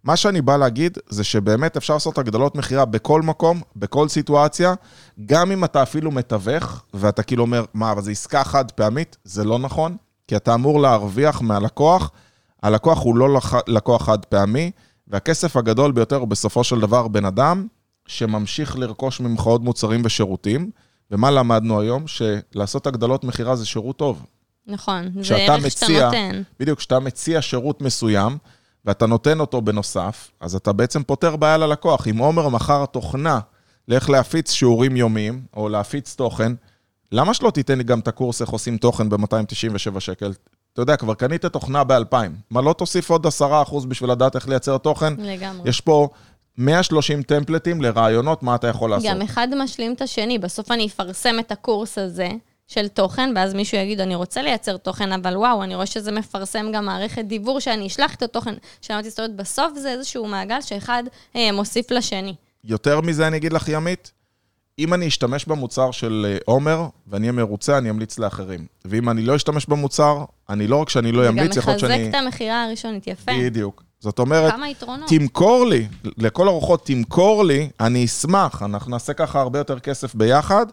מה 0.05 0.17
שאני 0.17 0.41
בא 0.43 0.57
להגיד 0.57 0.99
זה 1.09 1.25
שבאמת 1.25 1.77
אפשר 1.77 1.95
לעשות 1.95 2.19
הגדלות 2.19 2.55
מכירה 2.55 2.85
בכל 2.85 3.23
מקום, 3.23 3.61
בכל 3.77 4.09
סיטואציה, 4.09 4.75
גם 5.27 5.51
אם 5.53 5.65
אתה 5.65 5.83
אפילו 5.83 6.11
מתווך, 6.11 6.85
ואתה 6.95 7.23
כאילו 7.23 7.43
אומר, 7.45 7.65
מה, 7.75 7.93
אבל 7.93 8.03
זו 8.03 8.11
עסקה 8.11 8.45
חד 8.45 8.71
פעמית? 8.71 9.17
זה 9.25 9.45
לא 9.45 9.59
נכון, 9.59 9.97
כי 10.29 10.37
אתה 10.37 10.55
אמור 10.55 10.81
להרוויח 10.81 11.41
מהלקוח. 11.43 12.11
הלקוח 12.63 13.03
הוא 13.03 13.17
לא 13.17 13.35
לח- 13.35 13.69
לקוח 13.69 14.03
חד 14.07 14.25
פעמי, 14.25 14.71
והכסף 15.09 15.57
הגדול 15.57 15.93
ביותר 15.93 16.17
הוא 16.17 16.29
בסופו 16.29 16.65
של 16.65 16.81
דבר 16.81 17.09
בן 17.09 17.25
אדם 17.25 17.67
שממשיך 18.07 18.77
לרכוש 18.79 19.21
ממך 19.21 19.41
עוד 19.43 19.65
מוצרים 19.65 20.03
ושירותים. 20.05 20.71
ומה 21.11 21.31
למדנו 21.31 21.81
היום? 21.81 22.05
שלעשות 22.07 22.87
הגדלות 22.87 23.25
מכירה 23.25 23.57
זה 23.57 23.67
שירות 23.67 23.97
טוב. 23.97 24.27
נכון, 24.67 25.09
זה 25.23 25.37
ערך 25.37 25.71
שאתה 25.71 25.87
נותן. 26.07 26.43
בדיוק, 26.61 26.79
כשאתה 26.79 26.99
מציע 27.01 27.43
שירות 27.43 27.83
מסוים, 27.83 28.39
ואתה 28.85 29.07
נותן 29.07 29.41
אותו 29.41 29.61
בנוסף, 29.61 30.31
אז 30.41 30.55
אתה 30.55 30.73
בעצם 30.73 31.03
פותר 31.03 31.37
בעיה 31.37 31.57
ללקוח. 31.57 32.09
אם 32.09 32.19
עומר 32.19 32.49
מכר 32.49 32.87
תוכנה 32.87 33.41
לאיך 33.89 34.11
להפיץ 34.11 34.51
שיעורים 34.51 34.97
יומיים, 34.97 35.43
או 35.57 35.69
להפיץ 35.69 36.15
תוכן, 36.15 36.53
למה 37.13 37.35
שלא 37.35 37.51
תיתן 37.51 37.79
לי 37.79 37.85
גם 37.85 37.99
את 37.99 38.09
הקורס 38.09 38.41
איך 38.41 38.51
עושים 38.51 38.77
תוכן 38.77 39.09
ב-297 39.09 40.01
שקל? 40.01 40.33
אתה 40.73 40.83
יודע, 40.83 40.97
כבר 40.97 41.15
קנית 41.15 41.47
תוכנה 41.47 41.85
ב-2,000. 41.85 42.17
מה, 42.51 42.61
לא 42.61 42.73
תוסיף 42.73 43.11
עוד 43.11 43.27
10% 43.27 43.87
בשביל 43.89 44.11
לדעת 44.11 44.37
איך 44.37 44.49
לייצר 44.49 44.79
תוכן? 44.79 45.15
לגמרי. 45.19 45.69
יש 45.71 45.81
פה 45.81 46.09
130 46.59 47.23
טמפלטים 47.23 47.83
לרעיונות 47.83 48.43
מה 48.43 48.55
אתה 48.55 48.69
יכול 48.69 48.91
לעשות. 48.91 49.11
גם 49.11 49.23
אחד 49.23 49.49
משלים 49.57 49.93
את 49.93 50.03
השני, 50.03 50.39
בסוף 50.39 50.71
אני 50.71 50.87
אפרסם 50.87 51.37
את 51.39 51.53
הקורס 51.53 51.99
הזה 51.99 52.29
של 52.73 52.89
תוכן, 52.89 53.33
ואז 53.37 53.55
מישהו 53.55 53.79
יגיד, 53.79 54.01
אני 54.01 54.15
רוצה 54.15 54.43
לייצר 54.43 54.77
תוכן, 54.77 55.13
אבל 55.13 55.37
וואו, 55.37 55.63
אני 55.63 55.75
רואה 55.75 55.87
שזה 55.87 56.13
מפרסם 56.13 56.73
גם 56.73 56.85
מערכת 56.87 57.25
דיבור 57.25 57.61
שאני 57.61 57.87
אשלח 57.87 58.15
את 58.15 58.23
התוכן, 58.23 58.55
שאמרתי, 58.81 59.11
זאת 59.11 59.19
אומרת, 59.19 59.37
בסוף 59.37 59.79
זה 59.79 59.93
איזשהו 59.93 60.27
מעגל 60.27 60.61
שאחד 60.61 61.03
אה, 61.37 61.53
מוסיף 61.53 61.91
לשני. 61.91 62.35
יותר 62.65 63.01
מזה 63.01 63.27
אני 63.27 63.37
אגיד 63.37 63.53
לך, 63.53 63.69
ימית, 63.69 64.13
אם 64.79 64.95
אני 64.95 65.09
אשתמש 65.09 65.45
במוצר 65.45 65.91
של 65.91 66.27
אה, 66.29 66.39
עומר 66.45 66.87
ואני 67.07 67.27
אהיה 67.27 67.33
מרוצה, 67.33 67.79
אני 67.79 67.91
אמליץ 67.91 68.19
לאחרים. 68.19 68.67
ואם 68.85 69.09
אני 69.09 69.23
לא 69.23 69.37
אשתמש 69.37 69.67
במוצר, 69.67 70.25
אני 70.51 70.67
לא 70.67 70.77
רק 70.77 70.89
שאני 70.89 71.13
לא 71.13 71.23
זה 71.23 71.29
גם 71.29 71.39
אמליץ, 71.39 71.57
יכול 71.57 71.73
להיות 71.73 71.83
מחזק 71.83 71.97
שאני... 71.97 72.11
את 72.11 72.15
המכירה 72.15 72.65
הראשונית, 72.65 73.07
יפה. 73.07 73.33
בדיוק. 73.41 73.83
זאת 74.01 74.19
אומרת, 74.19 74.53
כמה 74.53 74.69
יתרונות. 74.69 75.09
תמכור 75.09 75.67
לי, 75.67 75.87
לכל 76.19 76.49
הרוחות 76.49 76.87
תמכור 76.87 77.45
לי, 77.45 77.69
אני 77.81 78.05
אשמח, 78.05 78.63
אנחנו 78.63 78.91
נעשה 78.91 79.13
ככה 79.13 79.41
הרבה 79.41 79.59
יותר 79.59 79.79
כסף 79.79 80.15
ביחד, 80.15 80.67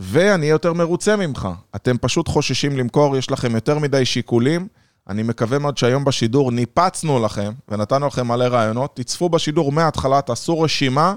ואני 0.00 0.42
אהיה 0.42 0.50
יותר 0.50 0.72
מרוצה 0.72 1.16
ממך. 1.16 1.48
אתם 1.76 1.98
פשוט 1.98 2.28
חוששים 2.28 2.76
למכור, 2.76 3.16
יש 3.16 3.30
לכם 3.30 3.54
יותר 3.54 3.78
מדי 3.78 4.04
שיקולים. 4.04 4.68
אני 5.08 5.22
מקווה 5.22 5.58
מאוד 5.58 5.78
שהיום 5.78 6.04
בשידור 6.04 6.52
ניפצנו 6.52 7.24
לכם 7.24 7.52
ונתנו 7.68 8.06
לכם 8.06 8.28
מלא 8.28 8.44
רעיונות. 8.44 8.96
תצפו 8.96 9.28
בשידור 9.28 9.72
מההתחלה, 9.72 10.22
תעשו 10.22 10.60
רשימה, 10.60 11.14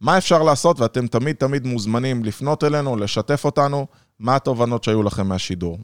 מה 0.00 0.18
אפשר 0.18 0.42
לעשות, 0.42 0.80
ואתם 0.80 1.06
תמיד 1.06 1.36
תמיד 1.36 1.66
מוזמנים 1.66 2.24
לפנות 2.24 2.64
אלינו, 2.64 2.96
לשתף 2.96 3.44
אותנו, 3.44 3.86
מה 4.18 4.36
התובנות 4.36 4.84
שהיו 4.84 5.02
לכם 5.02 5.26
מהשידור. 5.26 5.78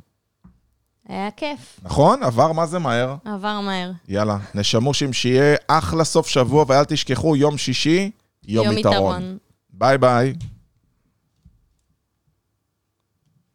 היה 1.09 1.31
כיף, 1.31 1.81
נכון? 1.83 2.23
עבר 2.23 2.53
מה 2.53 2.67
זה 2.67 2.79
מהר? 2.79 3.15
עבר 3.25 3.61
מהר. 3.61 3.91
יאללה, 4.09 4.39
נשמושים, 4.55 5.13
שיהיה 5.13 5.57
אחלה 5.69 6.05
סוף 6.05 6.29
שבוע, 6.29 6.65
ואל 6.69 6.85
תשכחו, 6.85 7.37
יום 7.37 7.59
שישי, 7.59 8.11
יום, 8.45 8.67
יום 8.67 8.79
יתרון. 8.79 8.95
יתרון. 8.97 9.39
ביי 9.73 9.99
ביי. 9.99 10.35